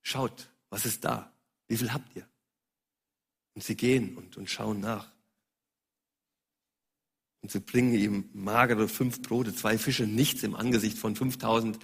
Schaut, 0.00 0.48
was 0.70 0.86
ist 0.86 1.04
da? 1.04 1.30
Wie 1.68 1.76
viel 1.76 1.92
habt 1.92 2.16
ihr? 2.16 2.26
Und 3.54 3.64
sie 3.64 3.76
gehen 3.76 4.16
und, 4.16 4.36
und 4.38 4.48
schauen 4.48 4.80
nach. 4.80 5.12
Und 7.42 7.50
sie 7.50 7.60
bringen 7.60 7.94
ihm 7.94 8.30
magere 8.32 8.88
fünf 8.88 9.20
Brote, 9.20 9.54
zwei 9.54 9.76
Fische, 9.76 10.04
nichts 10.06 10.42
im 10.42 10.56
Angesicht 10.56 10.96
von 10.96 11.14
5000, 11.14 11.78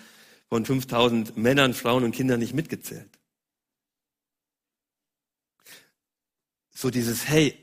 von 0.51 0.67
5000 0.67 1.37
Männern, 1.37 1.75
Frauen 1.75 2.05
und 2.05 2.13
Kindern 2.13 2.41
nicht 2.41 2.55
mitgezählt. 2.55 3.09
So 6.71 6.91
dieses, 6.91 7.29
hey, 7.29 7.57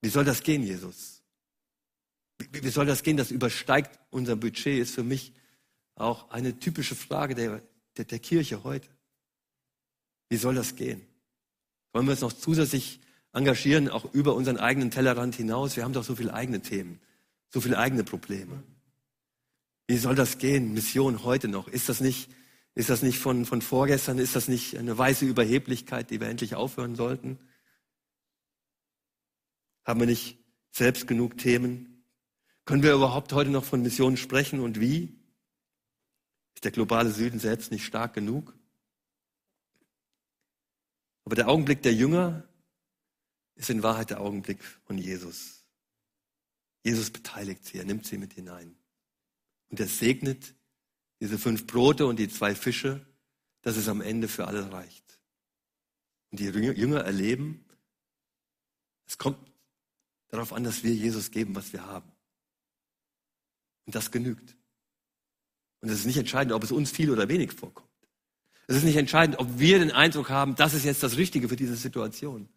wie 0.00 0.08
soll 0.08 0.24
das 0.24 0.42
gehen, 0.42 0.62
Jesus? 0.62 1.22
Wie, 2.38 2.62
wie 2.62 2.68
soll 2.68 2.86
das 2.86 3.02
gehen? 3.02 3.16
Das 3.16 3.32
übersteigt 3.32 3.98
unser 4.10 4.36
Budget, 4.36 4.80
ist 4.80 4.94
für 4.94 5.02
mich 5.02 5.32
auch 5.96 6.30
eine 6.30 6.58
typische 6.60 6.94
Frage 6.94 7.34
der, 7.34 7.62
der, 7.96 8.04
der 8.04 8.18
Kirche 8.20 8.62
heute. 8.62 8.88
Wie 10.28 10.36
soll 10.36 10.54
das 10.54 10.76
gehen? 10.76 11.04
Wollen 11.92 12.06
wir 12.06 12.12
uns 12.12 12.20
noch 12.20 12.32
zusätzlich 12.32 13.00
engagieren, 13.32 13.88
auch 13.88 14.12
über 14.14 14.34
unseren 14.36 14.58
eigenen 14.58 14.92
Tellerrand 14.92 15.34
hinaus? 15.34 15.74
Wir 15.74 15.82
haben 15.82 15.94
doch 15.94 16.04
so 16.04 16.14
viele 16.14 16.32
eigene 16.32 16.60
Themen, 16.60 17.00
so 17.48 17.60
viele 17.60 17.78
eigene 17.78 18.04
Probleme. 18.04 18.62
Wie 19.88 19.96
soll 19.96 20.14
das 20.14 20.36
gehen? 20.36 20.74
Mission 20.74 21.24
heute 21.24 21.48
noch. 21.48 21.66
Ist 21.66 21.88
das 21.88 22.00
nicht, 22.00 22.30
ist 22.74 22.90
das 22.90 23.02
nicht 23.02 23.18
von, 23.18 23.46
von 23.46 23.62
vorgestern? 23.62 24.18
Ist 24.18 24.36
das 24.36 24.46
nicht 24.46 24.76
eine 24.76 24.96
weiße 24.96 25.24
Überheblichkeit, 25.24 26.10
die 26.10 26.20
wir 26.20 26.28
endlich 26.28 26.54
aufhören 26.54 26.94
sollten? 26.94 27.38
Haben 29.84 30.00
wir 30.00 30.06
nicht 30.06 30.38
selbst 30.72 31.08
genug 31.08 31.38
Themen? 31.38 32.04
Können 32.66 32.82
wir 32.82 32.92
überhaupt 32.92 33.32
heute 33.32 33.48
noch 33.48 33.64
von 33.64 33.80
Missionen 33.80 34.18
sprechen 34.18 34.60
und 34.60 34.78
wie? 34.78 35.18
Ist 36.54 36.64
der 36.64 36.70
globale 36.70 37.10
Süden 37.10 37.38
selbst 37.38 37.72
nicht 37.72 37.86
stark 37.86 38.12
genug? 38.12 38.54
Aber 41.24 41.34
der 41.34 41.48
Augenblick 41.48 41.80
der 41.80 41.94
Jünger 41.94 42.46
ist 43.54 43.70
in 43.70 43.82
Wahrheit 43.82 44.10
der 44.10 44.20
Augenblick 44.20 44.62
von 44.62 44.98
Jesus. 44.98 45.64
Jesus 46.84 47.10
beteiligt 47.10 47.64
sie, 47.64 47.78
er 47.78 47.86
nimmt 47.86 48.06
sie 48.06 48.18
mit 48.18 48.34
hinein. 48.34 48.76
Und 49.70 49.80
er 49.80 49.86
segnet 49.86 50.54
diese 51.20 51.38
fünf 51.38 51.66
Brote 51.66 52.06
und 52.06 52.18
die 52.18 52.28
zwei 52.28 52.54
Fische, 52.54 53.04
dass 53.62 53.76
es 53.76 53.88
am 53.88 54.00
Ende 54.00 54.28
für 54.28 54.46
alle 54.46 54.72
reicht. 54.72 55.20
Und 56.30 56.40
die 56.40 56.44
Jünger 56.44 57.00
erleben, 57.00 57.64
es 59.06 59.18
kommt 59.18 59.38
darauf 60.28 60.52
an, 60.52 60.64
dass 60.64 60.82
wir 60.84 60.94
Jesus 60.94 61.30
geben, 61.30 61.54
was 61.54 61.72
wir 61.72 61.86
haben. 61.86 62.10
Und 63.86 63.94
das 63.94 64.10
genügt. 64.10 64.56
Und 65.80 65.88
es 65.88 66.00
ist 66.00 66.06
nicht 66.06 66.18
entscheidend, 66.18 66.52
ob 66.52 66.62
es 66.62 66.72
uns 66.72 66.90
viel 66.90 67.10
oder 67.10 67.28
wenig 67.28 67.52
vorkommt. 67.52 67.88
Es 68.66 68.76
ist 68.76 68.84
nicht 68.84 68.96
entscheidend, 68.96 69.38
ob 69.38 69.58
wir 69.58 69.78
den 69.78 69.90
Eindruck 69.90 70.28
haben, 70.28 70.54
das 70.54 70.74
ist 70.74 70.84
jetzt 70.84 71.02
das 71.02 71.16
Richtige 71.16 71.48
für 71.48 71.56
diese 71.56 71.76
Situation. 71.76 72.48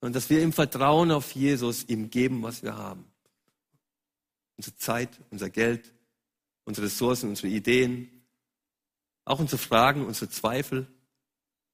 Sondern 0.00 0.14
dass 0.14 0.30
wir 0.30 0.42
im 0.42 0.52
Vertrauen 0.52 1.10
auf 1.10 1.32
Jesus 1.32 1.84
ihm 1.88 2.08
geben, 2.08 2.42
was 2.42 2.62
wir 2.62 2.76
haben. 2.76 3.04
Unsere 4.56 4.76
Zeit, 4.76 5.20
unser 5.30 5.50
Geld, 5.50 5.92
unsere 6.66 6.88
Ressourcen, 6.88 7.30
unsere 7.30 7.48
Ideen, 7.48 8.26
auch 9.24 9.40
unsere 9.40 9.58
Fragen, 9.58 10.04
unsere 10.04 10.28
Zweifel. 10.28 10.86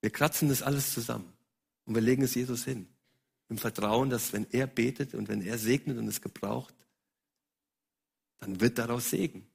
Wir 0.01 0.11
kratzen 0.11 0.49
das 0.49 0.63
alles 0.63 0.95
zusammen 0.95 1.33
und 1.85 1.97
wir 1.97 2.03
legen 2.03 2.23
es 2.23 2.37
Jesus 2.37 2.65
hin. 2.65 2.87
Im 3.49 3.59
Vertrauen, 3.59 4.09
dass 4.09 4.33
wenn 4.33 4.47
er 4.53 4.69
betet 4.69 5.15
und 5.15 5.29
wenn 5.29 5.43
er 5.43 5.59
segnet 5.59 5.99
und 5.99 6.07
es 6.07 6.21
gebraucht, 6.21 6.75
dann 8.39 8.61
wird 8.61 8.79
daraus 8.79 9.11
Segen 9.11 9.49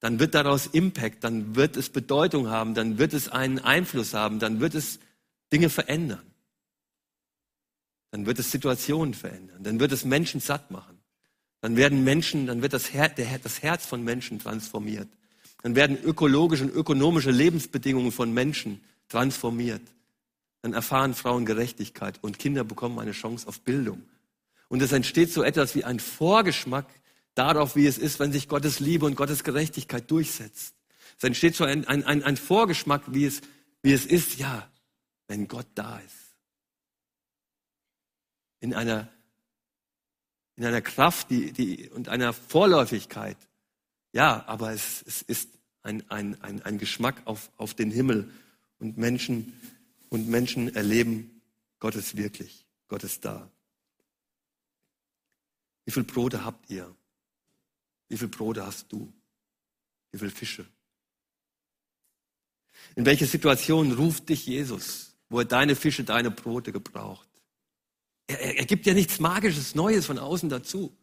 dann 0.00 0.20
wird 0.20 0.34
daraus 0.34 0.66
Impact, 0.66 1.24
dann 1.24 1.56
wird 1.56 1.76
es 1.76 1.90
Bedeutung 1.90 2.48
haben, 2.48 2.74
dann 2.74 2.98
wird 2.98 3.12
es 3.12 3.28
einen 3.28 3.58
Einfluss 3.58 4.14
haben, 4.14 4.38
dann 4.38 4.60
wird 4.60 4.74
es 4.74 5.00
Dinge 5.52 5.70
verändern. 5.70 6.24
Dann 8.10 8.24
wird 8.24 8.38
es 8.38 8.50
Situationen 8.50 9.12
verändern, 9.12 9.62
dann 9.62 9.80
wird 9.80 9.92
es 9.92 10.04
Menschen 10.04 10.40
satt 10.40 10.70
machen. 10.70 10.97
Dann 11.60 11.76
werden 11.76 12.04
Menschen, 12.04 12.46
dann 12.46 12.62
wird 12.62 12.72
das, 12.72 12.92
Her 12.92 13.10
das 13.42 13.62
Herz 13.62 13.86
von 13.86 14.04
Menschen 14.04 14.38
transformiert. 14.38 15.08
Dann 15.62 15.74
werden 15.74 15.98
ökologische 16.02 16.64
und 16.64 16.70
ökonomische 16.70 17.30
Lebensbedingungen 17.30 18.12
von 18.12 18.32
Menschen 18.32 18.80
transformiert. 19.08 19.82
Dann 20.62 20.72
erfahren 20.72 21.14
Frauen 21.14 21.46
Gerechtigkeit 21.46 22.18
und 22.22 22.38
Kinder 22.38 22.64
bekommen 22.64 22.98
eine 22.98 23.12
Chance 23.12 23.48
auf 23.48 23.60
Bildung. 23.60 24.02
Und 24.68 24.82
es 24.82 24.92
entsteht 24.92 25.32
so 25.32 25.42
etwas 25.42 25.74
wie 25.74 25.84
ein 25.84 25.98
Vorgeschmack 25.98 26.86
darauf, 27.34 27.74
wie 27.76 27.86
es 27.86 27.98
ist, 27.98 28.20
wenn 28.20 28.32
sich 28.32 28.48
Gottes 28.48 28.80
Liebe 28.80 29.06
und 29.06 29.14
Gottes 29.14 29.44
Gerechtigkeit 29.44 30.10
durchsetzt. 30.10 30.74
Es 31.16 31.24
entsteht 31.24 31.56
so 31.56 31.64
ein, 31.64 31.86
ein, 31.86 32.04
ein, 32.04 32.22
ein 32.22 32.36
Vorgeschmack, 32.36 33.02
wie 33.06 33.24
es, 33.24 33.40
wie 33.82 33.92
es 33.92 34.06
ist, 34.06 34.38
ja, 34.38 34.70
wenn 35.26 35.48
Gott 35.48 35.66
da 35.74 35.98
ist. 35.98 36.14
In 38.60 38.74
einer, 38.74 39.08
in 40.58 40.64
einer 40.64 40.82
Kraft 40.82 41.30
die, 41.30 41.52
die, 41.52 41.88
und 41.88 42.08
einer 42.08 42.32
Vorläufigkeit. 42.32 43.36
Ja, 44.12 44.44
aber 44.48 44.72
es, 44.72 45.04
es 45.06 45.22
ist 45.22 45.50
ein, 45.84 46.02
ein, 46.10 46.42
ein, 46.42 46.62
ein 46.62 46.78
Geschmack 46.78 47.22
auf, 47.26 47.48
auf 47.56 47.74
den 47.74 47.92
Himmel. 47.92 48.28
Und 48.80 48.98
Menschen, 48.98 49.52
und 50.08 50.28
Menschen 50.28 50.74
erleben 50.74 51.40
Gottes 51.78 52.16
wirklich. 52.16 52.66
Gott 52.88 53.04
ist 53.04 53.24
da. 53.24 53.48
Wie 55.84 55.92
viele 55.92 56.06
Brote 56.06 56.44
habt 56.44 56.68
ihr? 56.70 56.92
Wie 58.08 58.16
viel 58.16 58.28
Brote 58.28 58.66
hast 58.66 58.90
du? 58.90 59.12
Wie 60.10 60.18
viel 60.18 60.30
Fische? 60.30 60.66
In 62.96 63.06
welche 63.06 63.26
Situation 63.26 63.92
ruft 63.92 64.28
dich 64.28 64.44
Jesus, 64.46 65.14
wo 65.28 65.38
er 65.38 65.44
deine 65.44 65.76
Fische, 65.76 66.02
deine 66.02 66.32
Brote 66.32 66.72
gebraucht? 66.72 67.27
Er, 68.28 68.58
er, 68.58 68.66
gibt 68.66 68.86
ja 68.86 68.94
nichts 68.94 69.18
Magisches, 69.18 69.74
Neues 69.74 70.06
von 70.06 70.18
außen 70.18 70.48
dazu. 70.48 70.96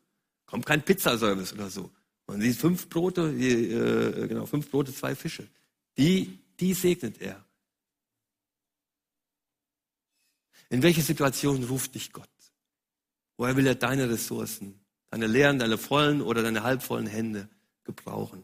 Kommt 0.46 0.66
kein 0.66 0.84
Pizzaservice 0.84 1.54
oder 1.54 1.70
so. 1.70 1.92
Man 2.28 2.40
sieht 2.40 2.56
fünf 2.56 2.88
Brote, 2.88 3.34
die, 3.34 3.72
äh, 3.72 4.28
genau, 4.28 4.46
fünf 4.46 4.72
Brote, 4.72 4.94
zwei 4.94 5.16
Fische. 5.16 5.48
Die, 5.98 6.40
die 6.60 6.74
segnet 6.74 7.22
er. 7.22 7.44
In 10.70 10.82
welche 10.82 11.02
Situation 11.02 11.64
ruft 11.66 11.96
dich 11.96 12.14
Gott? 12.14 12.30
Woher 13.38 13.58
will 13.58 13.68
er 13.68 13.76
deine 13.76 14.10
Ressourcen 14.10 14.80
deine 15.16 15.28
leeren, 15.28 15.60
deine 15.60 15.78
vollen 15.78 16.22
oder 16.22 16.44
deine 16.44 16.64
halbvollen 16.64 17.08
Hände 17.08 17.48
gebrauchen. 17.86 18.44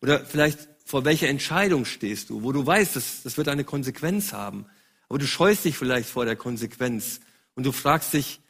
Oder 0.00 0.24
vielleicht 0.24 0.66
vor 0.84 1.04
welcher 1.04 1.28
Entscheidung 1.28 1.84
stehst 1.84 2.30
du, 2.30 2.42
wo 2.42 2.52
du 2.52 2.64
weißt, 2.64 2.96
das, 2.96 3.22
das 3.22 3.36
wird 3.36 3.48
eine 3.48 3.64
Konsequenz 3.64 4.32
haben. 4.32 4.64
Aber 5.08 5.18
du 5.18 5.26
scheust 5.26 5.64
dich 5.64 5.76
vielleicht 5.76 6.08
vor 6.08 6.24
der 6.24 6.36
Konsequenz 6.36 7.20
und 7.54 7.64
du 7.64 7.72
fragst 7.72 8.12
dich, 8.12 8.40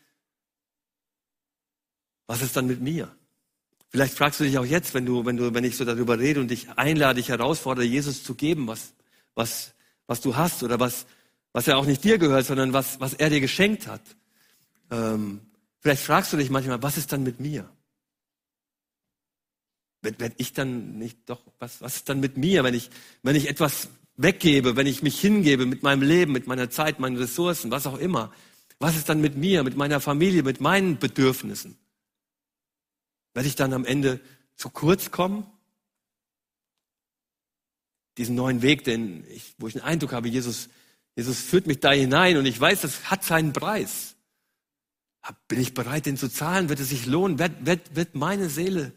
was 2.27 2.42
ist 2.42 2.57
dann 2.57 2.66
mit 2.66 2.81
mir? 2.81 3.14
Vielleicht 3.90 4.14
fragst 4.14 4.38
du 4.38 4.44
dich 4.44 4.59
auch 4.59 4.64
jetzt, 4.64 4.92
wenn 4.92 5.07
du, 5.07 5.25
wenn 5.25 5.37
du, 5.37 5.55
wenn 5.55 5.64
ich 5.64 5.77
so 5.77 5.85
darüber 5.85 6.18
rede 6.18 6.40
und 6.40 6.49
dich 6.49 6.68
einlade, 6.77 7.16
dich 7.16 7.31
herausfordere, 7.31 7.87
Jesus 7.87 8.23
zu 8.23 8.35
geben, 8.35 8.66
was, 8.66 8.92
was, 9.35 9.73
was 10.07 10.21
du 10.21 10.37
hast 10.37 10.62
oder 10.62 10.79
was, 10.79 11.07
was 11.53 11.66
ja 11.66 11.77
auch 11.77 11.87
nicht 11.87 12.05
dir 12.05 12.18
gehört, 12.18 12.44
sondern 12.44 12.73
was, 12.73 13.01
was 13.01 13.14
er 13.14 13.31
dir 13.31 13.40
geschenkt 13.40 13.87
hat. 13.87 14.03
Ähm, 14.90 15.40
vielleicht 15.81 16.03
fragst 16.03 16.33
du 16.33 16.37
dich 16.37 16.51
manchmal, 16.51 16.83
was 16.83 16.99
ist 16.99 17.12
dann 17.12 17.23
mit 17.23 17.40
mir? 17.40 17.71
Werd, 20.03 20.21
werd 20.21 20.35
ich 20.37 20.53
dann 20.53 20.99
nicht 20.99 21.18
doch, 21.31 21.40
was, 21.59 21.81
was 21.81 21.97
ist 21.97 22.09
dann 22.11 22.21
mit 22.21 22.37
mir, 22.37 22.64
wenn 22.64 22.75
ich, 22.75 22.90
wenn 23.23 23.37
ich 23.37 23.49
etwas 23.49 23.88
weggebe, 24.18 24.76
wenn 24.76 24.87
ich 24.87 25.02
mich 25.02 25.18
hingebe 25.18 25.64
mit 25.64 25.83
meinem 25.83 26.02
Leben, 26.02 26.33
mit 26.33 26.46
meiner 26.46 26.68
Zeit, 26.68 26.98
meinen 26.98 27.16
Ressourcen, 27.16 27.70
was 27.70 27.87
auch 27.87 27.98
immer? 27.98 28.33
Was 28.81 28.96
ist 28.96 29.09
dann 29.09 29.20
mit 29.20 29.37
mir, 29.37 29.64
mit 29.64 29.76
meiner 29.76 30.00
Familie, 30.00 30.42
mit 30.42 30.61
meinen 30.61 30.98
Bedürfnissen? 30.98 31.78
Werde 33.33 33.48
ich 33.48 33.57
dann 33.57 33.72
am 33.72 33.85
Ende 33.85 34.20
zu 34.57 34.68
kurz 34.70 35.11
kommen? 35.11 35.46
Diesen 38.18 38.35
neuen 38.35 38.62
Weg, 38.62 38.85
den 38.85 39.24
ich, 39.31 39.54
wo 39.59 39.68
ich 39.68 39.74
den 39.74 39.83
Eindruck 39.83 40.12
habe, 40.12 40.28
Jesus, 40.28 40.68
Jesus 41.16 41.40
führt 41.40 41.68
mich 41.68 41.81
da 41.81 41.92
hinein 41.92 42.37
und 42.37 42.46
ich 42.46 42.61
weiß, 42.61 42.81
das 42.81 43.11
hat 43.11 43.24
seinen 43.24 43.52
Preis. 43.52 44.16
Bin 45.46 45.61
ich 45.61 45.74
bereit, 45.74 46.07
den 46.07 46.16
zu 46.16 46.28
zahlen? 46.28 46.68
Wird 46.68 46.81
es 46.81 46.88
sich 46.88 47.07
lohnen? 47.07 47.38
Wird, 47.38 47.66
wird, 47.66 47.94
wird 47.94 48.14
meine 48.14 48.48
Seele 48.48 48.92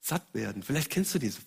satt 0.00 0.34
werden? 0.34 0.62
Vielleicht 0.62 0.90
kennst 0.90 1.14
du 1.14 1.18
diese 1.18 1.40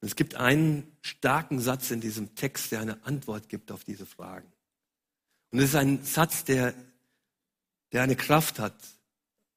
Es 0.00 0.16
gibt 0.16 0.34
einen 0.34 0.96
starken 1.02 1.60
Satz 1.60 1.90
in 1.90 2.00
diesem 2.00 2.34
Text, 2.34 2.72
der 2.72 2.80
eine 2.80 3.04
Antwort 3.04 3.48
gibt 3.48 3.72
auf 3.72 3.84
diese 3.84 4.06
Fragen. 4.06 4.50
Und 5.50 5.58
es 5.60 5.70
ist 5.70 5.74
ein 5.74 6.04
Satz, 6.04 6.44
der, 6.44 6.74
der 7.92 8.02
eine 8.02 8.16
Kraft 8.16 8.58
hat, 8.58 8.76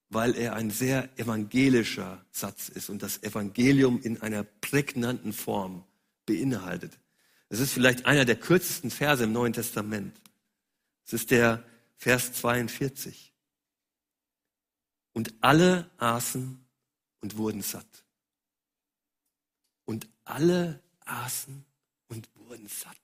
weil 0.10 0.36
er 0.36 0.56
ein 0.56 0.72
sehr 0.72 1.10
evangelischer 1.20 2.26
Satz 2.32 2.70
ist 2.70 2.90
und 2.90 3.04
das 3.04 3.22
Evangelium 3.22 4.02
in 4.02 4.22
einer 4.22 4.44
prägnanten 4.44 5.34
Form 5.34 5.84
beinhaltet. 6.26 6.98
Es 7.50 7.60
ist 7.60 7.74
vielleicht 7.74 8.06
einer 8.06 8.26
der 8.26 8.36
kürzesten 8.36 8.92
Verse 8.92 9.24
im 9.24 9.32
Neuen 9.32 9.54
Testament. 9.54 10.20
Es 11.06 11.14
ist 11.14 11.32
der 11.32 11.64
Vers 11.98 12.34
42. 12.34 13.34
Und 15.14 15.34
alle 15.42 15.90
aßen 15.98 16.64
und 17.22 17.38
wurden 17.38 17.62
satt. 17.62 18.06
Alle 20.30 20.80
aßen 21.06 21.66
und 22.08 22.30
wurden 22.36 22.68
satt. 22.68 22.96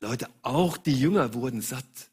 Leute, 0.00 0.28
auch 0.42 0.76
die 0.76 0.98
Jünger 0.98 1.34
wurden 1.34 1.60
satt. 1.60 2.10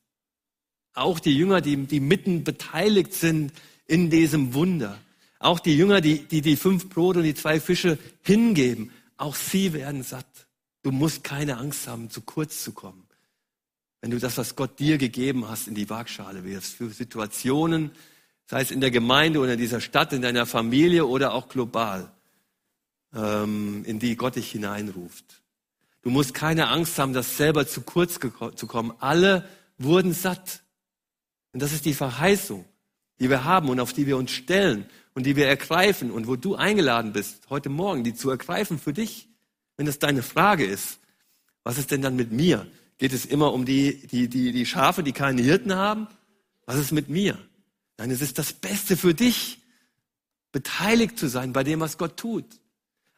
Auch 0.93 1.19
die 1.19 1.35
Jünger, 1.35 1.61
die, 1.61 1.77
die 1.87 1.99
mitten 1.99 2.43
beteiligt 2.43 3.13
sind 3.13 3.53
in 3.87 4.11
diesem 4.11 4.53
Wunder. 4.53 4.99
Auch 5.39 5.59
die 5.59 5.75
Jünger, 5.75 5.99
die, 5.99 6.19
die 6.27 6.41
die 6.41 6.55
fünf 6.55 6.89
Brote 6.89 7.19
und 7.19 7.25
die 7.25 7.33
zwei 7.33 7.59
Fische 7.59 7.97
hingeben. 8.21 8.91
Auch 9.17 9.35
sie 9.35 9.73
werden 9.73 10.03
satt. 10.03 10.47
Du 10.83 10.91
musst 10.91 11.23
keine 11.23 11.57
Angst 11.57 11.87
haben, 11.87 12.11
zu 12.11 12.21
kurz 12.21 12.63
zu 12.63 12.71
kommen. 12.71 13.07
Wenn 14.01 14.11
du 14.11 14.19
das, 14.19 14.37
was 14.37 14.55
Gott 14.55 14.79
dir 14.79 14.99
gegeben 14.99 15.47
hast, 15.47 15.67
in 15.67 15.73
die 15.73 15.89
Waagschale 15.89 16.43
wirfst, 16.43 16.75
für 16.75 16.91
Situationen, 16.91 17.91
sei 18.45 18.61
es 18.61 18.69
in 18.69 18.79
der 18.79 18.91
Gemeinde 18.91 19.39
oder 19.39 19.53
in 19.53 19.59
dieser 19.59 19.81
Stadt, 19.81 20.13
in 20.13 20.21
deiner 20.21 20.45
Familie 20.45 21.07
oder 21.07 21.33
auch 21.33 21.49
global, 21.49 22.11
in 23.13 23.99
die 23.99 24.15
Gott 24.15 24.37
dich 24.37 24.51
hineinruft. 24.51 25.41
Du 26.01 26.09
musst 26.09 26.33
keine 26.33 26.69
Angst 26.69 26.97
haben, 26.97 27.13
das 27.13 27.37
selber 27.37 27.67
zu 27.67 27.81
kurz 27.81 28.19
zu 28.19 28.67
kommen. 28.67 28.93
Alle 28.99 29.47
wurden 29.77 30.13
satt. 30.13 30.63
Und 31.53 31.61
das 31.61 31.73
ist 31.73 31.85
die 31.85 31.93
Verheißung, 31.93 32.65
die 33.19 33.29
wir 33.29 33.43
haben 33.43 33.69
und 33.69 33.79
auf 33.79 33.93
die 33.93 34.07
wir 34.07 34.17
uns 34.17 34.31
stellen 34.31 34.85
und 35.13 35.25
die 35.25 35.35
wir 35.35 35.47
ergreifen 35.47 36.09
und 36.09 36.27
wo 36.27 36.35
du 36.35 36.55
eingeladen 36.55 37.13
bist, 37.13 37.49
heute 37.49 37.69
Morgen, 37.69 38.03
die 38.03 38.13
zu 38.13 38.29
ergreifen 38.29 38.79
für 38.79 38.93
dich, 38.93 39.27
wenn 39.77 39.85
das 39.85 39.99
deine 39.99 40.23
Frage 40.23 40.65
ist. 40.65 40.99
Was 41.63 41.77
ist 41.77 41.91
denn 41.91 42.01
dann 42.01 42.15
mit 42.15 42.31
mir? 42.31 42.65
Geht 42.97 43.13
es 43.13 43.25
immer 43.25 43.53
um 43.53 43.65
die, 43.65 44.07
die, 44.07 44.27
die, 44.27 44.51
die 44.51 44.65
Schafe, 44.65 45.03
die 45.03 45.11
keine 45.11 45.41
Hirten 45.41 45.75
haben? 45.75 46.07
Was 46.65 46.77
ist 46.77 46.91
mit 46.91 47.09
mir? 47.09 47.37
Nein, 47.97 48.11
es 48.11 48.21
ist 48.21 48.39
das 48.39 48.53
Beste 48.53 48.95
für 48.95 49.13
dich, 49.13 49.59
beteiligt 50.51 51.19
zu 51.19 51.27
sein 51.27 51.53
bei 51.53 51.63
dem, 51.63 51.79
was 51.79 51.97
Gott 51.97 52.17
tut. 52.17 52.45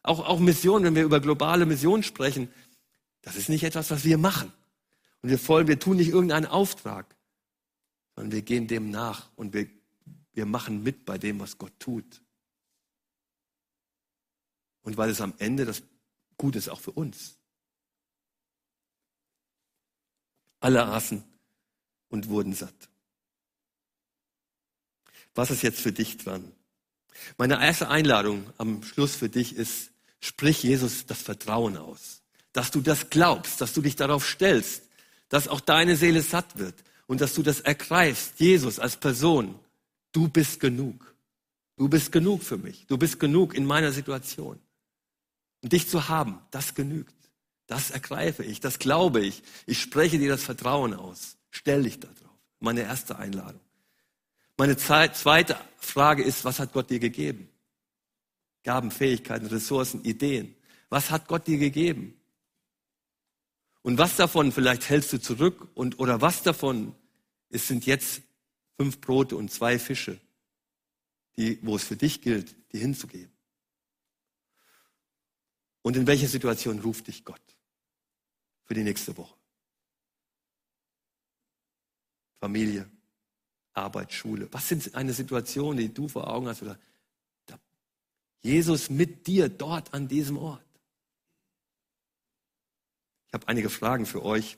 Auch, 0.03 0.19
auch 0.19 0.39
Mission, 0.39 0.83
wenn 0.83 0.95
wir 0.95 1.03
über 1.03 1.21
globale 1.21 1.65
Mission 1.65 2.03
sprechen, 2.03 2.53
das 3.21 3.37
ist 3.37 3.49
nicht 3.49 3.63
etwas, 3.63 3.89
was 3.89 4.03
wir 4.03 4.17
machen. 4.17 4.51
Und 5.21 5.29
wir 5.29 5.39
folgen, 5.39 5.69
wir 5.69 5.79
tun 5.79 5.97
nicht 5.97 6.09
irgendeinen 6.09 6.45
Auftrag, 6.45 7.15
sondern 8.15 8.33
wir 8.33 8.41
gehen 8.41 8.67
dem 8.67 8.91
nach 8.91 9.31
und 9.37 9.53
wir, 9.53 9.69
wir 10.33 10.45
machen 10.45 10.83
mit 10.83 11.05
bei 11.05 11.17
dem, 11.17 11.39
was 11.39 11.57
Gott 11.57 11.71
tut. 11.79 12.21
Und 14.81 14.97
weil 14.97 15.09
es 15.09 15.21
am 15.21 15.33
Ende 15.37 15.63
das 15.63 15.81
Gute 16.37 16.57
ist 16.57 16.67
auch 16.67 16.81
für 16.81 16.91
uns. 16.91 17.37
Alle 20.59 20.85
aßen 20.85 21.23
und 22.09 22.27
wurden 22.27 22.53
satt. 22.53 22.89
Was 25.33 25.49
ist 25.49 25.63
jetzt 25.63 25.79
für 25.79 25.93
dich 25.93 26.17
dran? 26.17 26.51
Meine 27.37 27.63
erste 27.63 27.87
Einladung 27.89 28.51
am 28.57 28.83
Schluss 28.83 29.15
für 29.15 29.29
dich 29.29 29.55
ist, 29.55 29.92
sprich 30.23 30.63
Jesus 30.63 31.05
das 31.05 31.21
Vertrauen 31.21 31.77
aus 31.77 32.23
dass 32.53 32.69
du 32.69 32.81
das 32.81 33.09
glaubst, 33.09 33.59
dass 33.59 33.73
du 33.73 33.81
dich 33.81 33.95
darauf 33.95 34.25
stellst, 34.25 34.83
dass 35.27 35.47
auch 35.47 35.59
deine 35.59 35.97
Seele 35.97 36.21
satt 36.21 36.57
wird 36.57 36.75
und 37.07 37.19
dass 37.19 37.33
du 37.33 37.41
das 37.41 37.59
ergreifst, 37.59 38.39
Jesus 38.39 38.79
als 38.79 38.95
Person. 38.95 39.59
Du 40.11 40.29
bist 40.29 40.59
genug. 40.59 41.15
Du 41.75 41.89
bist 41.89 42.11
genug 42.11 42.43
für 42.43 42.57
mich. 42.57 42.85
Du 42.85 42.97
bist 42.97 43.19
genug 43.19 43.55
in 43.55 43.65
meiner 43.65 43.91
Situation. 43.91 44.59
Und 45.61 45.73
dich 45.73 45.89
zu 45.89 46.07
haben, 46.07 46.39
das 46.51 46.75
genügt. 46.75 47.15
Das 47.65 47.89
ergreife 47.89 48.43
ich, 48.43 48.59
das 48.59 48.77
glaube 48.77 49.21
ich. 49.21 49.41
Ich 49.65 49.81
spreche 49.81 50.19
dir 50.19 50.29
das 50.29 50.43
Vertrauen 50.43 50.93
aus. 50.93 51.37
Stell 51.49 51.83
dich 51.83 51.99
darauf. 51.99 52.17
Meine 52.59 52.81
erste 52.81 53.17
Einladung. 53.17 53.61
Meine 54.57 54.77
zweite 54.77 55.57
Frage 55.77 56.23
ist, 56.23 56.45
was 56.45 56.59
hat 56.59 56.73
Gott 56.73 56.91
dir 56.91 56.99
gegeben? 56.99 57.49
Gaben, 58.63 58.91
Fähigkeiten, 58.91 59.47
Ressourcen, 59.47 60.03
Ideen. 60.03 60.55
Was 60.89 61.11
hat 61.11 61.27
Gott 61.27 61.47
dir 61.47 61.57
gegeben? 61.57 62.19
Und 63.81 63.97
was 63.97 64.15
davon 64.15 64.51
vielleicht 64.51 64.89
hältst 64.89 65.11
du 65.11 65.19
zurück 65.19 65.67
und 65.75 65.99
oder 65.99 66.21
was 66.21 66.43
davon 66.43 66.95
es 67.49 67.67
sind 67.67 67.85
jetzt 67.85 68.23
fünf 68.77 68.99
Brote 68.99 69.35
und 69.35 69.51
zwei 69.51 69.77
Fische, 69.77 70.19
die, 71.37 71.59
wo 71.61 71.75
es 71.75 71.83
für 71.83 71.95
dich 71.95 72.21
gilt, 72.21 72.55
die 72.71 72.79
hinzugeben. 72.79 73.31
Und 75.83 75.95
in 75.95 76.07
welche 76.07 76.27
Situation 76.27 76.79
ruft 76.79 77.07
dich 77.07 77.23
Gott 77.23 77.41
für 78.63 78.73
die 78.73 78.83
nächste 78.83 79.15
Woche? 79.17 79.35
Familie, 82.39 82.89
Arbeit, 83.73 84.11
Schule. 84.11 84.47
Was 84.51 84.67
sind 84.67 84.95
eine 84.95 85.13
Situation, 85.13 85.77
die 85.77 85.93
du 85.93 86.07
vor 86.07 86.27
Augen 86.27 86.47
hast? 86.47 86.63
Oder 86.63 86.79
Jesus 88.43 88.89
mit 88.89 89.25
dir 89.25 89.49
dort 89.49 89.93
an 89.93 90.07
diesem 90.07 90.37
Ort. 90.37 90.61
Ich 93.27 93.33
habe 93.33 93.47
einige 93.47 93.69
Fragen 93.69 94.05
für 94.05 94.23
euch. 94.23 94.57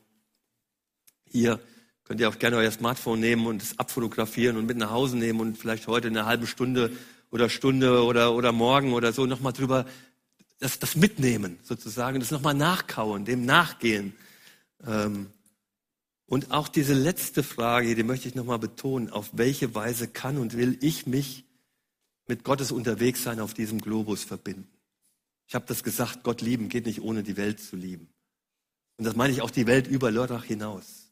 Hier 1.26 1.62
könnt 2.04 2.20
ihr 2.20 2.28
auch 2.28 2.40
gerne 2.40 2.58
euer 2.58 2.72
Smartphone 2.72 3.20
nehmen 3.20 3.46
und 3.46 3.62
es 3.62 3.80
abfotografieren 3.80 4.58
und 4.58 4.66
mit 4.66 4.78
nach 4.78 4.90
Hause 4.90 5.18
nehmen 5.18 5.40
und 5.40 5.58
vielleicht 5.58 5.88
heute 5.88 6.08
eine 6.08 6.26
halbe 6.26 6.48
Stunde 6.48 6.92
oder 7.32 7.48
Stunde 7.50 8.04
oder, 8.04 8.34
oder 8.34 8.52
morgen 8.52 8.94
oder 8.94 9.14
so 9.14 9.26
nochmal 9.26 9.54
drüber 9.54 9.86
das, 10.60 10.80
das 10.80 10.96
mitnehmen 10.96 11.60
sozusagen, 11.64 12.20
das 12.20 12.32
nochmal 12.32 12.54
nachkauen, 12.54 13.24
dem 13.24 13.46
nachgehen. 13.46 14.16
Ähm, 14.86 15.28
und 16.28 16.52
auch 16.52 16.68
diese 16.68 16.94
letzte 16.94 17.44
Frage, 17.44 17.94
die 17.94 18.04
möchte 18.04 18.28
ich 18.28 18.36
nochmal 18.36 18.60
betonen, 18.60 19.10
auf 19.10 19.30
welche 19.34 19.76
Weise 19.76 20.08
kann 20.08 20.38
und 20.38 20.58
will 20.58 20.78
ich 20.82 21.06
mich 21.06 21.46
mit 22.28 22.44
Gottes 22.44 22.72
Unterwegssein 22.72 23.40
auf 23.40 23.54
diesem 23.54 23.80
Globus 23.80 24.24
verbinden? 24.24 24.68
Ich 25.48 25.56
habe 25.56 25.66
das 25.68 25.84
gesagt, 25.84 26.24
Gott 26.24 26.42
lieben 26.42 26.70
geht 26.70 26.86
nicht 26.86 27.02
ohne 27.02 27.24
die 27.24 27.38
Welt 27.38 27.60
zu 27.60 27.76
lieben. 27.76 28.10
Und 28.98 29.06
das 29.06 29.16
meine 29.16 29.34
ich 29.34 29.42
auch 29.42 29.52
die 29.52 29.68
Welt 29.68 29.88
über 29.88 30.12
Lörrach 30.12 30.44
hinaus. 30.44 31.12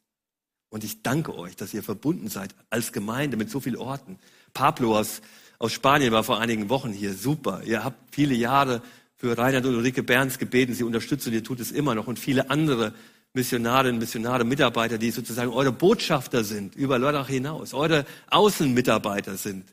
Und 0.70 0.82
ich 0.82 1.02
danke 1.02 1.36
euch, 1.36 1.54
dass 1.54 1.72
ihr 1.72 1.82
verbunden 1.82 2.28
seid 2.28 2.54
als 2.70 2.92
Gemeinde 2.92 3.36
mit 3.36 3.48
so 3.48 3.60
vielen 3.60 3.76
Orten. 3.76 4.18
Pablo 4.54 4.98
aus, 4.98 5.22
aus 5.58 5.72
Spanien 5.72 6.12
war 6.12 6.24
vor 6.24 6.40
einigen 6.40 6.68
Wochen 6.68 6.92
hier. 6.92 7.14
Super. 7.14 7.62
Ihr 7.64 7.84
habt 7.84 8.12
viele 8.12 8.34
Jahre 8.34 8.82
für 9.14 9.38
Reinhard 9.38 9.66
und 9.66 9.76
Ulrike 9.76 10.02
Berns 10.02 10.38
gebeten. 10.38 10.74
Sie 10.74 10.82
unterstützen 10.82 11.28
und 11.28 11.34
ihr 11.34 11.44
tut 11.44 11.60
es 11.60 11.70
immer 11.70 11.94
noch. 11.94 12.08
Und 12.08 12.18
viele 12.18 12.50
andere 12.50 12.92
Missionarinnen, 13.34 14.00
Missionare, 14.00 14.44
Mitarbeiter, 14.44 14.98
die 14.98 15.10
sozusagen 15.10 15.52
eure 15.52 15.72
Botschafter 15.72 16.42
sind 16.42 16.74
über 16.74 16.98
Lörrach 16.98 17.28
hinaus, 17.28 17.74
eure 17.74 18.06
Außenmitarbeiter 18.30 19.36
sind. 19.36 19.64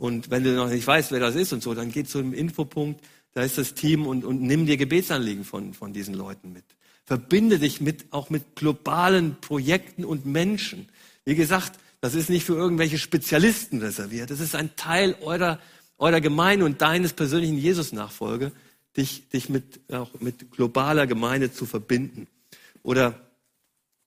Und 0.00 0.30
wenn 0.30 0.44
du 0.44 0.54
noch 0.54 0.70
nicht 0.70 0.86
weißt, 0.86 1.12
wer 1.12 1.20
das 1.20 1.34
ist 1.34 1.52
und 1.52 1.62
so, 1.62 1.74
dann 1.74 1.92
geht 1.92 2.08
zu 2.08 2.20
einem 2.20 2.32
Infopunkt, 2.32 3.04
da 3.34 3.42
ist 3.42 3.58
das 3.58 3.74
Team 3.74 4.06
und, 4.06 4.24
und 4.24 4.40
nimm 4.40 4.64
dir 4.64 4.78
Gebetsanliegen 4.78 5.44
von, 5.44 5.74
von 5.74 5.92
diesen 5.92 6.14
Leuten 6.14 6.54
mit. 6.54 6.64
Verbinde 7.04 7.58
dich 7.58 7.82
mit, 7.82 8.06
auch 8.10 8.30
mit 8.30 8.56
globalen 8.56 9.36
Projekten 9.42 10.06
und 10.06 10.24
Menschen. 10.24 10.88
Wie 11.26 11.34
gesagt, 11.34 11.78
das 12.00 12.14
ist 12.14 12.30
nicht 12.30 12.46
für 12.46 12.54
irgendwelche 12.54 12.96
Spezialisten 12.96 13.82
reserviert. 13.82 14.30
Das 14.30 14.40
ist 14.40 14.54
ein 14.54 14.74
Teil 14.74 15.16
eurer, 15.20 15.58
eurer 15.98 16.22
Gemeinde 16.22 16.64
und 16.64 16.80
deines 16.80 17.12
persönlichen 17.12 17.58
Jesus-Nachfolge, 17.58 18.52
dich, 18.96 19.28
dich 19.28 19.50
mit, 19.50 19.80
auch 19.92 20.18
mit 20.18 20.50
globaler 20.50 21.06
Gemeinde 21.06 21.52
zu 21.52 21.66
verbinden. 21.66 22.26
Oder 22.82 23.20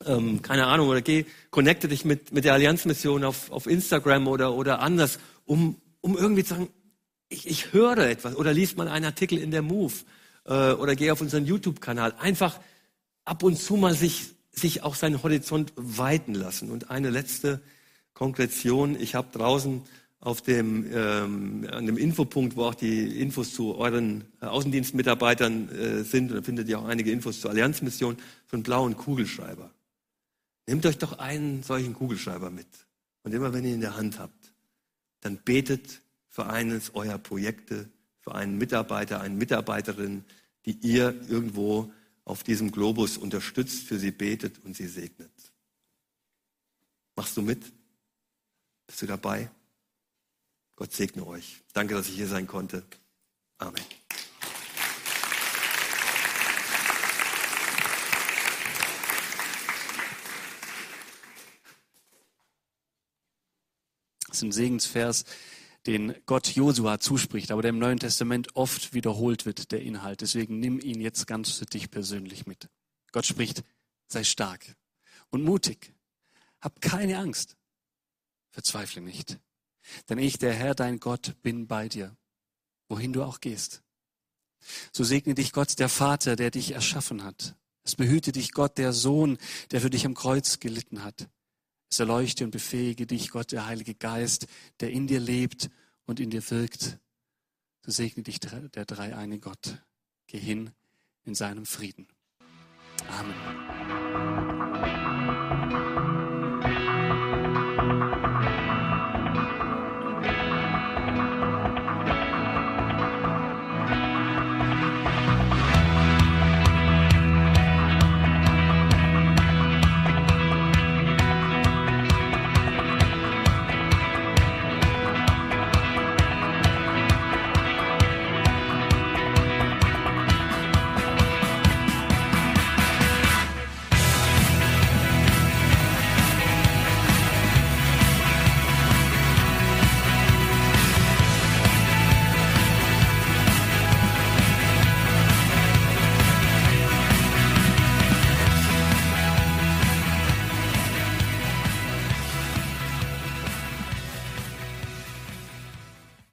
ähm, 0.07 0.41
keine 0.41 0.65
Ahnung, 0.65 0.89
oder 0.89 1.03
geh, 1.03 1.25
connecte 1.51 1.87
dich 1.87 2.03
mit, 2.03 2.33
mit 2.33 2.45
der 2.45 2.53
Allianzmission 2.53 3.23
auf, 3.23 3.51
auf 3.51 3.67
Instagram 3.67 4.27
oder, 4.27 4.55
oder 4.55 4.79
anders, 4.79 5.19
um, 5.45 5.75
um 6.03 6.17
irgendwie 6.17 6.43
zu 6.43 6.53
sagen, 6.53 6.69
ich, 7.29 7.47
ich 7.47 7.73
höre 7.73 7.97
etwas 7.97 8.35
oder 8.35 8.53
liest 8.53 8.77
mal 8.77 8.87
einen 8.87 9.05
Artikel 9.05 9.37
in 9.39 9.51
der 9.51 9.61
Move 9.61 9.93
äh, 10.45 10.73
oder 10.73 10.95
geh 10.95 11.09
auf 11.09 11.21
unseren 11.21 11.45
YouTube-Kanal. 11.45 12.13
Einfach 12.19 12.59
ab 13.25 13.41
und 13.41 13.57
zu 13.57 13.77
mal 13.77 13.95
sich, 13.95 14.25
sich 14.51 14.83
auch 14.83 14.95
seinen 14.95 15.23
Horizont 15.23 15.73
weiten 15.75 16.35
lassen. 16.35 16.69
Und 16.69 16.91
eine 16.91 17.09
letzte 17.09 17.61
Konkretion. 18.13 18.99
Ich 18.99 19.15
habe 19.15 19.29
draußen 19.31 19.81
auf 20.19 20.41
dem, 20.41 20.85
ähm, 20.93 21.67
an 21.71 21.85
dem 21.85 21.97
Infopunkt, 21.97 22.55
wo 22.55 22.65
auch 22.65 22.75
die 22.75 23.19
Infos 23.21 23.53
zu 23.53 23.75
euren 23.75 24.25
äh, 24.41 24.45
Außendienstmitarbeitern 24.45 25.69
äh, 25.69 26.03
sind, 26.03 26.31
und 26.31 26.37
da 26.37 26.41
findet 26.43 26.67
ihr 26.67 26.79
auch 26.79 26.85
einige 26.85 27.11
Infos 27.11 27.41
zur 27.41 27.51
Allianzmission, 27.51 28.17
so 28.49 28.55
einen 28.55 28.63
blauen 28.63 28.95
Kugelschreiber. 28.95 29.71
Nehmt 30.67 30.85
euch 30.85 30.97
doch 30.97 31.19
einen 31.19 31.63
solchen 31.63 31.93
Kugelschreiber 31.93 32.49
mit. 32.49 32.67
Und 33.23 33.33
immer 33.33 33.53
wenn 33.53 33.63
ihr 33.63 33.71
ihn 33.71 33.75
in 33.75 33.81
der 33.81 33.97
Hand 33.97 34.19
habt, 34.19 34.42
dann 35.23 35.37
betet 35.37 36.01
für 36.27 36.47
eines 36.47 36.95
eurer 36.95 37.17
Projekte, 37.17 37.89
für 38.19 38.35
einen 38.35 38.57
Mitarbeiter, 38.57 39.21
eine 39.21 39.35
Mitarbeiterin, 39.35 40.23
die 40.65 40.77
ihr 40.81 41.19
irgendwo 41.27 41.91
auf 42.25 42.43
diesem 42.43 42.71
Globus 42.71 43.17
unterstützt, 43.17 43.83
für 43.83 43.99
sie 43.99 44.11
betet 44.11 44.63
und 44.63 44.75
sie 44.75 44.87
segnet. 44.87 45.31
Machst 47.15 47.37
du 47.37 47.41
mit? 47.41 47.71
Bist 48.87 49.01
du 49.01 49.05
dabei? 49.05 49.49
Gott 50.75 50.93
segne 50.93 51.25
euch. 51.27 51.61
Danke, 51.73 51.93
dass 51.93 52.07
ich 52.07 52.15
hier 52.15 52.27
sein 52.27 52.47
konnte. 52.47 52.83
Amen. 53.57 53.83
Ist 64.33 64.41
ein 64.41 64.51
Segensvers, 64.51 65.25
den 65.85 66.15
Gott 66.25 66.47
Josua 66.47 66.99
zuspricht, 66.99 67.51
aber 67.51 67.61
der 67.61 67.69
im 67.69 67.79
Neuen 67.79 67.99
Testament 67.99 68.55
oft 68.55 68.93
wiederholt 68.93 69.45
wird, 69.45 69.71
der 69.71 69.81
Inhalt. 69.81 70.21
Deswegen 70.21 70.59
nimm 70.59 70.79
ihn 70.79 71.01
jetzt 71.01 71.27
ganz 71.27 71.51
für 71.51 71.65
dich 71.65 71.91
persönlich 71.91 72.45
mit. 72.45 72.69
Gott 73.11 73.25
spricht, 73.25 73.63
sei 74.07 74.23
stark 74.23 74.75
und 75.29 75.43
mutig. 75.43 75.93
Hab 76.61 76.81
keine 76.81 77.17
Angst. 77.17 77.57
Verzweifle 78.49 79.01
nicht. 79.01 79.39
Denn 80.07 80.17
ich, 80.17 80.37
der 80.37 80.53
Herr, 80.53 80.75
dein 80.75 80.99
Gott, 80.99 81.35
bin 81.41 81.67
bei 81.67 81.89
dir, 81.89 82.15
wohin 82.87 83.11
du 83.11 83.23
auch 83.23 83.41
gehst. 83.41 83.81
So 84.93 85.03
segne 85.03 85.33
dich 85.33 85.51
Gott, 85.51 85.77
der 85.79 85.89
Vater, 85.89 86.37
der 86.37 86.51
dich 86.51 86.71
erschaffen 86.71 87.23
hat. 87.23 87.55
Es 87.83 87.95
behüte 87.95 88.31
dich 88.31 88.53
Gott, 88.53 88.77
der 88.77 88.93
Sohn, 88.93 89.37
der 89.71 89.81
für 89.81 89.89
dich 89.89 90.05
am 90.05 90.13
Kreuz 90.13 90.59
gelitten 90.59 91.03
hat. 91.03 91.27
Es 91.93 91.99
erleuchte 91.99 92.43
und 92.43 92.49
befähige 92.49 93.05
dich, 93.05 93.29
Gott, 93.29 93.51
der 93.51 93.67
Heilige 93.67 93.93
Geist, 93.93 94.47
der 94.79 94.89
in 94.89 95.05
dir 95.05 95.19
lebt 95.19 95.69
und 96.07 96.19
in 96.19 96.31
dir 96.31 96.41
wirkt. 96.49 96.97
So 97.85 97.91
segne 97.91 98.23
dich 98.23 98.39
der 98.39 98.85
dreieine 98.85 99.37
Gott. 99.37 99.77
Geh 100.25 100.39
hin 100.39 100.71
in 101.23 101.35
seinem 101.35 101.67
Frieden. 101.67 102.07
Amen. 103.07 104.32